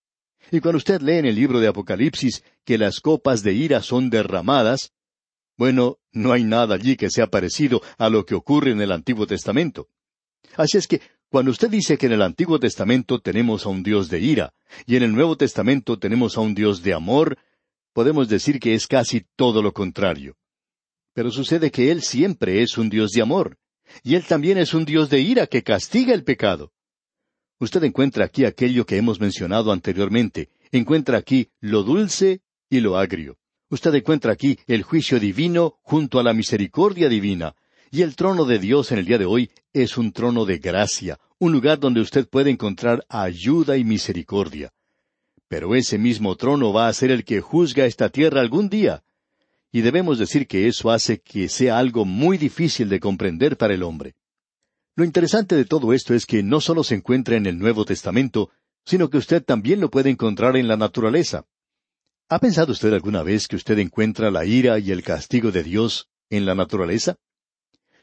Y 0.51 0.59
cuando 0.59 0.77
usted 0.77 1.01
lee 1.01 1.17
en 1.17 1.25
el 1.25 1.35
libro 1.35 1.59
de 1.59 1.67
Apocalipsis 1.67 2.43
que 2.63 2.77
las 2.77 2.99
copas 2.99 3.43
de 3.43 3.53
ira 3.53 3.81
son 3.81 4.09
derramadas, 4.09 4.93
bueno, 5.57 5.99
no 6.11 6.31
hay 6.31 6.43
nada 6.43 6.75
allí 6.75 6.95
que 6.95 7.09
sea 7.09 7.27
parecido 7.27 7.81
a 7.97 8.09
lo 8.09 8.25
que 8.25 8.35
ocurre 8.35 8.71
en 8.71 8.81
el 8.81 8.91
Antiguo 8.91 9.27
Testamento. 9.27 9.87
Así 10.55 10.77
es 10.77 10.87
que, 10.87 11.01
cuando 11.29 11.51
usted 11.51 11.69
dice 11.69 11.97
que 11.97 12.07
en 12.07 12.13
el 12.13 12.21
Antiguo 12.21 12.59
Testamento 12.59 13.19
tenemos 13.19 13.65
a 13.65 13.69
un 13.69 13.81
Dios 13.81 14.09
de 14.09 14.19
ira, 14.19 14.53
y 14.85 14.95
en 14.95 15.03
el 15.03 15.13
Nuevo 15.13 15.35
Testamento 15.35 15.97
tenemos 15.97 16.37
a 16.37 16.41
un 16.41 16.53
Dios 16.53 16.83
de 16.83 16.93
amor, 16.93 17.37
podemos 17.91 18.29
decir 18.29 18.59
que 18.59 18.73
es 18.73 18.87
casi 18.87 19.25
todo 19.35 19.61
lo 19.61 19.73
contrario. 19.73 20.37
Pero 21.13 21.31
sucede 21.31 21.71
que 21.71 21.91
Él 21.91 22.01
siempre 22.01 22.61
es 22.61 22.77
un 22.77 22.89
Dios 22.89 23.11
de 23.11 23.21
amor, 23.21 23.57
y 24.03 24.15
Él 24.15 24.23
también 24.25 24.57
es 24.57 24.73
un 24.73 24.85
Dios 24.85 25.09
de 25.09 25.21
ira 25.21 25.47
que 25.47 25.63
castiga 25.63 26.13
el 26.13 26.23
pecado. 26.23 26.71
Usted 27.63 27.81
encuentra 27.85 28.25
aquí 28.25 28.43
aquello 28.43 28.85
que 28.85 28.97
hemos 28.97 29.21
mencionado 29.21 29.71
anteriormente, 29.71 30.49
encuentra 30.73 31.17
aquí 31.17 31.47
lo 31.61 31.83
dulce 31.83 32.41
y 32.69 32.81
lo 32.81 32.97
agrio. 32.97 33.37
Usted 33.69 33.95
encuentra 33.95 34.33
aquí 34.33 34.59
el 34.67 34.83
juicio 34.83 35.17
divino 35.17 35.77
junto 35.81 36.19
a 36.19 36.23
la 36.23 36.33
misericordia 36.33 37.07
divina. 37.07 37.55
Y 37.89 38.01
el 38.01 38.17
trono 38.17 38.43
de 38.43 38.59
Dios 38.59 38.91
en 38.91 38.97
el 38.97 39.05
día 39.05 39.17
de 39.17 39.23
hoy 39.23 39.49
es 39.71 39.97
un 39.97 40.11
trono 40.11 40.43
de 40.43 40.57
gracia, 40.57 41.21
un 41.39 41.53
lugar 41.53 41.79
donde 41.79 42.01
usted 42.01 42.27
puede 42.27 42.49
encontrar 42.49 43.05
ayuda 43.07 43.77
y 43.77 43.85
misericordia. 43.85 44.73
Pero 45.47 45.73
ese 45.73 45.97
mismo 45.97 46.35
trono 46.35 46.73
va 46.73 46.89
a 46.89 46.93
ser 46.93 47.11
el 47.11 47.23
que 47.23 47.39
juzga 47.39 47.85
esta 47.85 48.09
tierra 48.09 48.41
algún 48.41 48.67
día. 48.67 49.05
Y 49.71 49.79
debemos 49.79 50.19
decir 50.19 50.47
que 50.47 50.67
eso 50.67 50.91
hace 50.91 51.21
que 51.21 51.47
sea 51.47 51.77
algo 51.77 52.03
muy 52.03 52.37
difícil 52.37 52.89
de 52.89 52.99
comprender 52.99 53.55
para 53.55 53.73
el 53.73 53.83
hombre. 53.83 54.15
Lo 54.95 55.03
interesante 55.03 55.55
de 55.55 55.65
todo 55.65 55.91
esto 55.91 56.13
es 56.13 56.27
que 56.27 56.43
no 56.43 56.61
solo 56.61 56.83
se 56.83 56.93
encuentra 56.93 57.35
en 57.35 57.47
el 57.47 57.57
Nuevo 57.57 57.83
Testamento, 57.83 58.51
sino 58.85 59.09
que 59.09 59.17
usted 59.17 59.43
también 59.43 59.79
lo 59.79 59.89
puede 59.89 60.11
encontrar 60.11 60.55
en 60.55 60.67
la 60.67 60.77
naturaleza. 60.77 61.47
¿Ha 62.29 62.39
pensado 62.39 62.71
usted 62.71 62.93
alguna 62.93 63.23
vez 63.23 63.47
que 63.47 63.55
usted 63.55 63.79
encuentra 63.79 64.29
la 64.29 64.45
ira 64.45 64.77
y 64.77 64.91
el 64.91 65.03
castigo 65.03 65.51
de 65.51 65.63
Dios 65.63 66.09
en 66.29 66.45
la 66.45 66.53
naturaleza? 66.53 67.15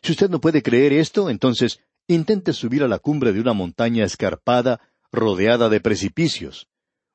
Si 0.03 0.13
usted 0.13 0.31
no 0.31 0.41
puede 0.41 0.63
creer 0.63 0.93
esto, 0.93 1.31
entonces 1.31 1.81
intente 2.09 2.53
subir 2.53 2.83
a 2.83 2.89
la 2.89 2.99
cumbre 2.99 3.33
de 3.33 3.41
una 3.41 3.53
montaña 3.53 4.05
escarpada, 4.05 4.81
rodeada 5.13 5.69
de 5.69 5.81
precipicios. 5.81 6.67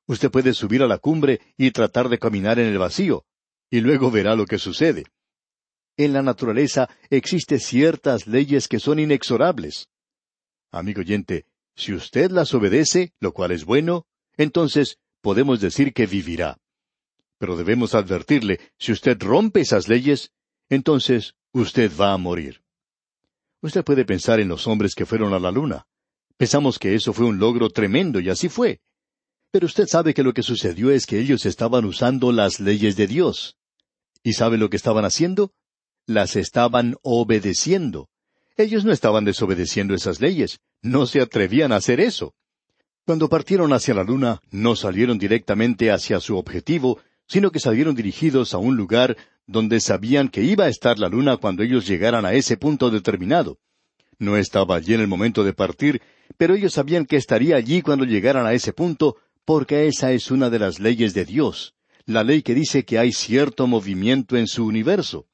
Usted 0.08 0.32
puede 0.32 0.54
subir 0.54 0.84
a 0.84 0.88
la 0.88 1.00
cumbre 1.00 1.42
y 1.58 1.72
tratar 1.72 2.08
de 2.08 2.20
caminar 2.20 2.60
en 2.60 2.68
el 2.68 2.78
vacío, 2.78 3.26
y 3.70 3.82
luego 3.82 4.10
verá 4.10 4.36
lo 4.36 4.46
que 4.46 4.58
sucede. 4.58 5.04
En 5.98 6.12
la 6.12 6.22
naturaleza 6.22 6.90
existen 7.10 7.60
ciertas 7.60 8.28
leyes 8.28 8.68
que 8.68 8.80
son 8.80 9.00
inexorables. 9.00 9.88
Amigo 10.72 11.02
oyente, 11.02 11.46
si 11.76 11.94
usted 11.94 12.32
las 12.32 12.54
obedece, 12.54 13.14
lo 13.22 13.34
cual 13.34 13.52
es 13.52 13.64
bueno, 13.64 14.06
entonces 14.36 14.98
podemos 15.22 15.62
decir 15.62 15.94
que 15.94 16.06
vivirá. 16.06 16.58
Pero 17.38 17.56
debemos 17.56 17.96
advertirle, 17.96 18.60
si 18.78 18.92
usted 18.92 19.22
rompe 19.22 19.62
esas 19.62 19.88
leyes, 19.88 20.32
entonces 20.70 21.36
usted 21.54 21.92
va 21.98 22.12
a 22.12 22.18
morir. 22.18 22.62
Usted 23.62 23.84
puede 23.84 24.06
pensar 24.06 24.40
en 24.40 24.50
los 24.50 24.68
hombres 24.68 24.96
que 24.96 25.06
fueron 25.06 25.34
a 25.34 25.40
la 25.40 25.52
luna. 25.52 25.88
Pensamos 26.38 26.78
que 26.78 26.94
eso 26.94 27.14
fue 27.14 27.26
un 27.26 27.40
logro 27.40 27.70
tremendo 27.70 28.20
y 28.20 28.30
así 28.30 28.50
fue. 28.50 28.82
Pero 29.52 29.66
usted 29.66 29.88
sabe 29.88 30.14
que 30.14 30.24
lo 30.24 30.34
que 30.34 30.44
sucedió 30.44 30.92
es 30.92 31.06
que 31.06 31.20
ellos 31.20 31.46
estaban 31.46 31.86
usando 31.86 32.34
las 32.34 32.60
leyes 32.60 32.98
de 32.98 33.08
Dios. 33.08 33.58
¿Y 34.24 34.34
sabe 34.34 34.58
lo 34.58 34.70
que 34.70 34.76
estaban 34.76 35.06
haciendo? 35.06 35.54
Las 36.06 36.36
estaban 36.36 36.96
obedeciendo. 37.02 38.10
Ellos 38.58 38.86
no 38.86 38.92
estaban 38.92 39.26
desobedeciendo 39.26 39.94
esas 39.94 40.22
leyes, 40.22 40.60
no 40.82 41.06
se 41.08 41.22
atrevían 41.22 41.72
a 41.72 41.78
hacer 41.78 42.00
eso. 42.00 42.34
Cuando 43.06 43.30
partieron 43.30 43.74
hacia 43.74 43.94
la 43.94 44.04
luna, 44.04 44.40
no 44.52 44.76
salieron 44.76 45.18
directamente 45.18 45.92
hacia 45.92 46.20
su 46.20 46.38
objetivo, 46.38 47.00
sino 47.28 47.52
que 47.52 47.60
salieron 47.60 47.96
dirigidos 47.96 48.54
a 48.54 48.58
un 48.58 48.78
lugar 48.78 49.18
donde 49.48 49.80
sabían 49.80 50.30
que 50.30 50.44
iba 50.44 50.66
a 50.66 50.70
estar 50.70 50.98
la 50.98 51.10
luna 51.10 51.38
cuando 51.38 51.64
ellos 51.64 51.88
llegaran 51.88 52.26
a 52.26 52.34
ese 52.34 52.58
punto 52.58 52.90
determinado. 52.90 53.60
No 54.18 54.38
estaba 54.38 54.76
allí 54.76 54.94
en 54.94 55.02
el 55.02 55.08
momento 55.08 55.44
de 55.44 55.54
partir, 55.54 56.02
pero 56.38 56.56
ellos 56.56 56.74
sabían 56.74 57.06
que 57.06 57.18
estaría 57.18 57.58
allí 57.58 57.82
cuando 57.82 58.06
llegaran 58.06 58.46
a 58.48 58.54
ese 58.54 58.74
punto, 58.74 59.18
porque 59.44 59.88
esa 59.88 60.12
es 60.12 60.32
una 60.32 60.50
de 60.50 60.60
las 60.60 60.80
leyes 60.80 61.14
de 61.14 61.26
Dios, 61.26 61.76
la 62.06 62.24
ley 62.24 62.42
que 62.42 62.56
dice 62.56 62.86
que 62.86 62.98
hay 62.98 63.12
cierto 63.12 63.68
movimiento 63.68 64.38
en 64.38 64.48
su 64.48 64.66
universo, 64.66 65.28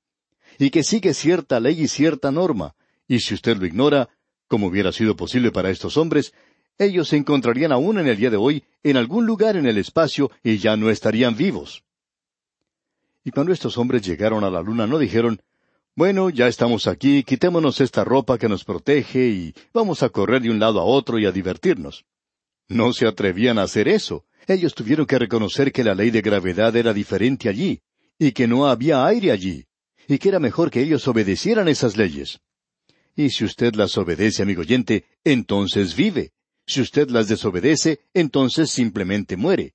y 0.62 0.70
que 0.70 0.84
sigue 0.84 1.16
cierta 1.16 1.60
ley 1.60 1.82
y 1.82 1.88
cierta 1.88 2.32
norma, 2.32 2.76
y 3.08 3.20
si 3.20 3.34
usted 3.34 3.58
lo 3.58 3.66
ignora, 3.66 4.10
como 4.48 4.68
hubiera 4.68 4.92
sido 4.92 5.16
posible 5.16 5.52
para 5.52 5.72
estos 5.72 5.98
hombres, 5.98 6.34
ellos 6.78 7.10
se 7.10 7.18
encontrarían 7.18 7.72
aún 7.72 7.98
en 7.98 8.08
el 8.08 8.16
día 8.16 8.30
de 8.30 8.38
hoy 8.38 8.64
en 8.84 8.96
algún 8.96 9.26
lugar 9.26 9.56
en 9.56 9.66
el 9.66 9.80
espacio 9.80 10.30
y 10.44 10.60
ya 10.60 10.78
no 10.78 10.92
estarían 10.92 11.36
vivos. 11.36 11.84
Y 13.24 13.32
cuando 13.32 13.52
estos 13.52 13.76
hombres 13.80 14.04
llegaron 14.04 14.44
a 14.44 14.52
la 14.52 14.62
luna 14.62 14.86
no 14.86 15.00
dijeron, 15.00 15.42
bueno, 15.96 16.30
ya 16.30 16.48
estamos 16.48 16.86
aquí, 16.86 17.24
quitémonos 17.24 17.82
esta 17.82 18.04
ropa 18.04 18.38
que 18.38 18.48
nos 18.48 18.64
protege 18.64 19.30
y 19.30 19.56
vamos 19.74 20.04
a 20.04 20.10
correr 20.10 20.44
de 20.44 20.52
un 20.52 20.60
lado 20.60 20.80
a 20.80 20.84
otro 20.84 21.18
y 21.18 21.26
a 21.26 21.32
divertirnos. 21.32 22.06
No 22.68 22.94
se 22.94 23.08
atrevían 23.08 23.58
a 23.58 23.64
hacer 23.64 23.88
eso. 23.88 24.26
Ellos 24.46 24.76
tuvieron 24.76 25.08
que 25.08 25.18
reconocer 25.18 25.72
que 25.72 25.84
la 25.84 25.96
ley 25.96 26.12
de 26.12 26.22
gravedad 26.22 26.76
era 26.76 26.94
diferente 26.94 27.50
allí, 27.50 27.82
y 28.20 28.32
que 28.32 28.48
no 28.48 28.68
había 28.68 29.06
aire 29.06 29.32
allí, 29.32 29.66
y 30.12 30.20
que 30.20 30.28
era 30.28 30.40
mejor 30.40 30.70
que 30.70 30.82
ellos 30.82 31.08
obedecieran 31.08 31.70
esas 31.70 31.96
leyes. 31.96 32.42
Y 33.16 33.30
si 33.30 33.46
usted 33.46 33.76
las 33.76 33.98
obedece, 33.98 34.44
amigo 34.44 34.60
oyente, 34.60 35.06
entonces 35.24 35.96
vive. 35.96 36.34
Si 36.68 36.82
usted 36.82 37.10
las 37.10 37.30
desobedece, 37.30 38.02
entonces 38.14 38.72
simplemente 38.72 39.38
muere. 39.38 39.74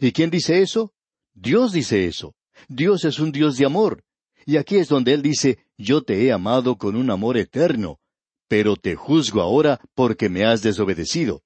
¿Y 0.00 0.12
quién 0.12 0.30
dice 0.30 0.62
eso? 0.62 0.94
Dios 1.34 1.72
dice 1.72 2.06
eso. 2.06 2.36
Dios 2.68 3.04
es 3.04 3.18
un 3.18 3.32
Dios 3.32 3.56
de 3.56 3.66
amor, 3.66 4.04
y 4.46 4.56
aquí 4.56 4.76
es 4.76 4.88
donde 4.88 5.14
Él 5.14 5.22
dice, 5.22 5.58
Yo 5.76 6.02
te 6.02 6.24
he 6.24 6.30
amado 6.30 6.76
con 6.76 6.94
un 6.94 7.10
amor 7.10 7.36
eterno, 7.36 7.98
pero 8.46 8.76
te 8.76 8.94
juzgo 8.94 9.40
ahora 9.40 9.80
porque 9.96 10.28
me 10.28 10.44
has 10.44 10.62
desobedecido. 10.62 11.42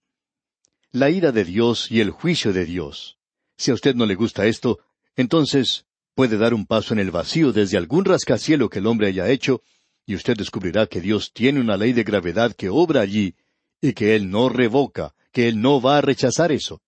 La 0.90 1.08
ira 1.08 1.32
de 1.32 1.44
Dios 1.44 1.90
y 1.90 2.00
el 2.00 2.10
juicio 2.10 2.52
de 2.52 2.66
Dios. 2.66 3.16
Si 3.56 3.70
a 3.70 3.74
usted 3.74 3.94
no 3.94 4.04
le 4.04 4.14
gusta 4.14 4.44
esto, 4.44 4.80
entonces 5.16 5.85
puede 6.16 6.38
dar 6.38 6.54
un 6.54 6.64
paso 6.64 6.94
en 6.94 6.98
el 6.98 7.10
vacío 7.10 7.52
desde 7.52 7.76
algún 7.76 8.06
rascacielo 8.06 8.70
que 8.70 8.78
el 8.78 8.86
hombre 8.86 9.08
haya 9.08 9.28
hecho, 9.28 9.60
y 10.06 10.14
usted 10.14 10.34
descubrirá 10.34 10.86
que 10.86 11.02
Dios 11.02 11.30
tiene 11.34 11.60
una 11.60 11.76
ley 11.76 11.92
de 11.92 12.04
gravedad 12.04 12.56
que 12.56 12.70
obra 12.70 13.02
allí, 13.02 13.34
y 13.82 13.92
que 13.92 14.16
Él 14.16 14.30
no 14.30 14.48
revoca, 14.48 15.14
que 15.30 15.46
Él 15.46 15.60
no 15.60 15.78
va 15.78 15.98
a 15.98 16.00
rechazar 16.00 16.52
eso. 16.52 16.80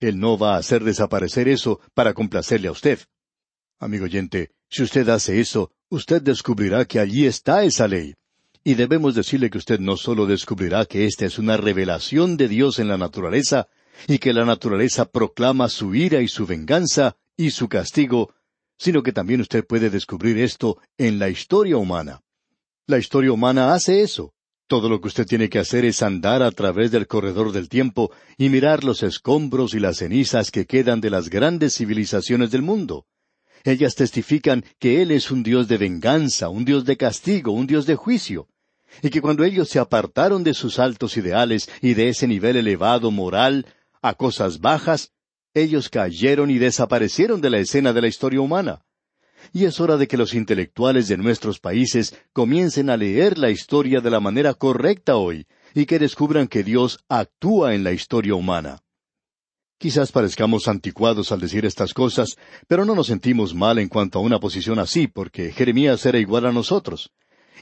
Él 0.00 0.18
no 0.18 0.38
va 0.38 0.54
a 0.54 0.58
hacer 0.58 0.82
desaparecer 0.84 1.48
eso 1.48 1.80
para 1.92 2.14
complacerle 2.14 2.68
a 2.68 2.72
usted. 2.72 2.98
Amigo 3.78 4.06
oyente, 4.06 4.52
si 4.70 4.82
usted 4.82 5.06
hace 5.10 5.38
eso, 5.38 5.70
usted 5.90 6.22
descubrirá 6.22 6.86
que 6.86 6.98
allí 6.98 7.26
está 7.26 7.62
esa 7.62 7.86
ley. 7.86 8.14
Y 8.64 8.74
debemos 8.74 9.14
decirle 9.14 9.50
que 9.50 9.58
usted 9.58 9.80
no 9.80 9.98
solo 9.98 10.24
descubrirá 10.24 10.86
que 10.86 11.04
esta 11.04 11.26
es 11.26 11.38
una 11.38 11.58
revelación 11.58 12.38
de 12.38 12.48
Dios 12.48 12.78
en 12.78 12.88
la 12.88 12.96
naturaleza, 12.96 13.68
y 14.08 14.18
que 14.18 14.32
la 14.32 14.46
naturaleza 14.46 15.04
proclama 15.04 15.68
su 15.68 15.94
ira 15.94 16.22
y 16.22 16.28
su 16.28 16.46
venganza 16.46 17.16
y 17.36 17.50
su 17.50 17.68
castigo, 17.68 18.32
sino 18.78 19.02
que 19.02 19.12
también 19.12 19.40
usted 19.40 19.64
puede 19.66 19.90
descubrir 19.90 20.38
esto 20.38 20.78
en 20.98 21.18
la 21.18 21.28
historia 21.28 21.76
humana. 21.76 22.20
La 22.86 22.98
historia 22.98 23.32
humana 23.32 23.74
hace 23.74 24.02
eso. 24.02 24.32
Todo 24.68 24.88
lo 24.88 25.00
que 25.00 25.08
usted 25.08 25.26
tiene 25.26 25.48
que 25.48 25.60
hacer 25.60 25.84
es 25.84 26.02
andar 26.02 26.42
a 26.42 26.50
través 26.50 26.90
del 26.90 27.06
corredor 27.06 27.52
del 27.52 27.68
tiempo 27.68 28.10
y 28.36 28.48
mirar 28.48 28.82
los 28.82 29.02
escombros 29.02 29.74
y 29.74 29.80
las 29.80 29.98
cenizas 29.98 30.50
que 30.50 30.66
quedan 30.66 31.00
de 31.00 31.10
las 31.10 31.30
grandes 31.30 31.76
civilizaciones 31.76 32.50
del 32.50 32.62
mundo. 32.62 33.06
Ellas 33.62 33.94
testifican 33.94 34.64
que 34.78 35.02
Él 35.02 35.10
es 35.10 35.30
un 35.30 35.42
Dios 35.42 35.68
de 35.68 35.78
venganza, 35.78 36.48
un 36.48 36.64
Dios 36.64 36.84
de 36.84 36.96
castigo, 36.96 37.52
un 37.52 37.66
Dios 37.66 37.86
de 37.86 37.96
juicio, 37.96 38.48
y 39.02 39.10
que 39.10 39.20
cuando 39.20 39.44
ellos 39.44 39.68
se 39.68 39.78
apartaron 39.78 40.44
de 40.44 40.54
sus 40.54 40.78
altos 40.78 41.16
ideales 41.16 41.68
y 41.80 41.94
de 41.94 42.08
ese 42.08 42.26
nivel 42.26 42.56
elevado 42.56 43.10
moral 43.10 43.66
a 44.02 44.14
cosas 44.14 44.60
bajas, 44.60 45.12
ellos 45.56 45.88
cayeron 45.88 46.50
y 46.50 46.58
desaparecieron 46.58 47.40
de 47.40 47.48
la 47.48 47.58
escena 47.58 47.94
de 47.94 48.02
la 48.02 48.08
historia 48.08 48.42
humana. 48.42 48.84
Y 49.54 49.64
es 49.64 49.80
hora 49.80 49.96
de 49.96 50.06
que 50.06 50.18
los 50.18 50.34
intelectuales 50.34 51.08
de 51.08 51.16
nuestros 51.16 51.60
países 51.60 52.14
comiencen 52.34 52.90
a 52.90 52.96
leer 52.98 53.38
la 53.38 53.50
historia 53.50 54.00
de 54.00 54.10
la 54.10 54.20
manera 54.20 54.52
correcta 54.52 55.16
hoy, 55.16 55.46
y 55.74 55.86
que 55.86 55.98
descubran 55.98 56.46
que 56.46 56.62
Dios 56.62 57.00
actúa 57.08 57.74
en 57.74 57.84
la 57.84 57.92
historia 57.92 58.34
humana. 58.34 58.82
Quizás 59.78 60.12
parezcamos 60.12 60.68
anticuados 60.68 61.32
al 61.32 61.40
decir 61.40 61.64
estas 61.64 61.94
cosas, 61.94 62.36
pero 62.68 62.84
no 62.84 62.94
nos 62.94 63.06
sentimos 63.06 63.54
mal 63.54 63.78
en 63.78 63.88
cuanto 63.88 64.18
a 64.18 64.22
una 64.22 64.38
posición 64.38 64.78
así, 64.78 65.06
porque 65.06 65.52
Jeremías 65.52 66.04
era 66.04 66.18
igual 66.18 66.44
a 66.44 66.52
nosotros. 66.52 67.12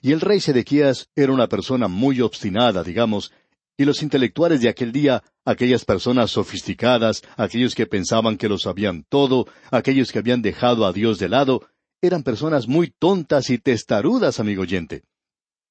Y 0.03 0.13
el 0.13 0.21
rey 0.21 0.41
Sedequías 0.41 1.11
era 1.15 1.33
una 1.33 1.49
persona 1.49 1.87
muy 1.87 2.21
obstinada, 2.21 2.83
digamos, 2.83 3.33
y 3.77 3.85
los 3.85 4.03
intelectuales 4.03 4.61
de 4.61 4.69
aquel 4.69 4.93
día, 4.93 5.23
aquellas 5.45 5.85
personas 5.85 6.31
sofisticadas, 6.31 7.23
aquellos 7.37 7.75
que 7.75 7.87
pensaban 7.87 8.37
que 8.37 8.49
lo 8.49 8.59
sabían 8.59 9.05
todo, 9.09 9.47
aquellos 9.71 10.13
que 10.13 10.21
habían 10.21 10.43
dejado 10.43 10.87
a 10.87 10.93
Dios 10.93 11.19
de 11.19 11.29
lado, 11.29 11.67
eran 12.01 12.23
personas 12.23 12.69
muy 12.69 12.93
tontas 12.99 13.51
y 13.51 13.59
testarudas, 13.59 14.39
amigo 14.39 14.63
oyente. 14.63 15.03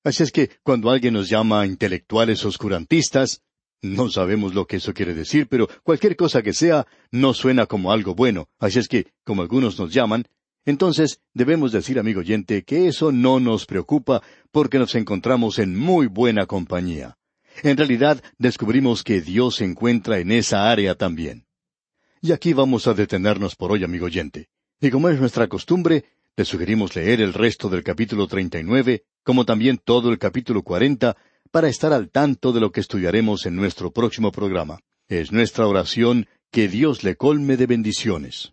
Así 0.03 0.23
es 0.23 0.31
que 0.31 0.49
cuando 0.63 0.89
alguien 0.89 1.13
nos 1.13 1.29
llama 1.29 1.65
intelectuales 1.65 2.43
oscurantistas, 2.43 3.41
no 3.81 4.09
sabemos 4.09 4.53
lo 4.53 4.65
que 4.65 4.77
eso 4.77 4.93
quiere 4.93 5.13
decir, 5.13 5.47
pero 5.47 5.67
cualquier 5.83 6.15
cosa 6.15 6.41
que 6.41 6.53
sea 6.53 6.87
no 7.11 7.33
suena 7.33 7.65
como 7.67 7.91
algo 7.91 8.15
bueno. 8.15 8.49
Así 8.59 8.79
es 8.79 8.87
que, 8.87 9.07
como 9.23 9.41
algunos 9.41 9.79
nos 9.79 9.93
llaman, 9.93 10.25
entonces 10.65 11.19
debemos 11.33 11.71
decir, 11.71 11.99
amigo 11.99 12.21
oyente, 12.21 12.63
que 12.63 12.87
eso 12.87 13.11
no 13.11 13.39
nos 13.39 13.65
preocupa 13.65 14.21
porque 14.51 14.79
nos 14.79 14.95
encontramos 14.95 15.59
en 15.59 15.77
muy 15.77 16.07
buena 16.07 16.45
compañía. 16.45 17.17
En 17.61 17.77
realidad, 17.77 18.23
descubrimos 18.37 19.03
que 19.03 19.21
Dios 19.21 19.57
se 19.57 19.65
encuentra 19.65 20.19
en 20.19 20.31
esa 20.31 20.71
área 20.71 20.95
también. 20.95 21.45
Y 22.21 22.31
aquí 22.31 22.53
vamos 22.53 22.87
a 22.87 22.93
detenernos 22.93 23.55
por 23.55 23.71
hoy, 23.71 23.83
amigo 23.83 24.05
oyente. 24.05 24.49
Y 24.79 24.89
como 24.89 25.09
es 25.09 25.19
nuestra 25.19 25.47
costumbre, 25.47 26.05
le 26.35 26.45
sugerimos 26.45 26.95
leer 26.95 27.21
el 27.21 27.33
resto 27.33 27.69
del 27.69 27.83
capítulo 27.83 28.27
39, 28.27 29.03
como 29.23 29.45
también 29.45 29.77
todo 29.77 30.09
el 30.09 30.17
capítulo 30.17 30.63
40, 30.63 31.15
para 31.51 31.67
estar 31.67 31.93
al 31.93 32.09
tanto 32.09 32.51
de 32.51 32.59
lo 32.59 32.71
que 32.71 32.79
estudiaremos 32.79 33.45
en 33.45 33.55
nuestro 33.55 33.91
próximo 33.91 34.31
programa. 34.31 34.79
Es 35.07 35.31
nuestra 35.31 35.67
oración 35.67 36.27
que 36.49 36.67
Dios 36.67 37.03
le 37.03 37.15
colme 37.15 37.57
de 37.57 37.67
bendiciones. 37.67 38.52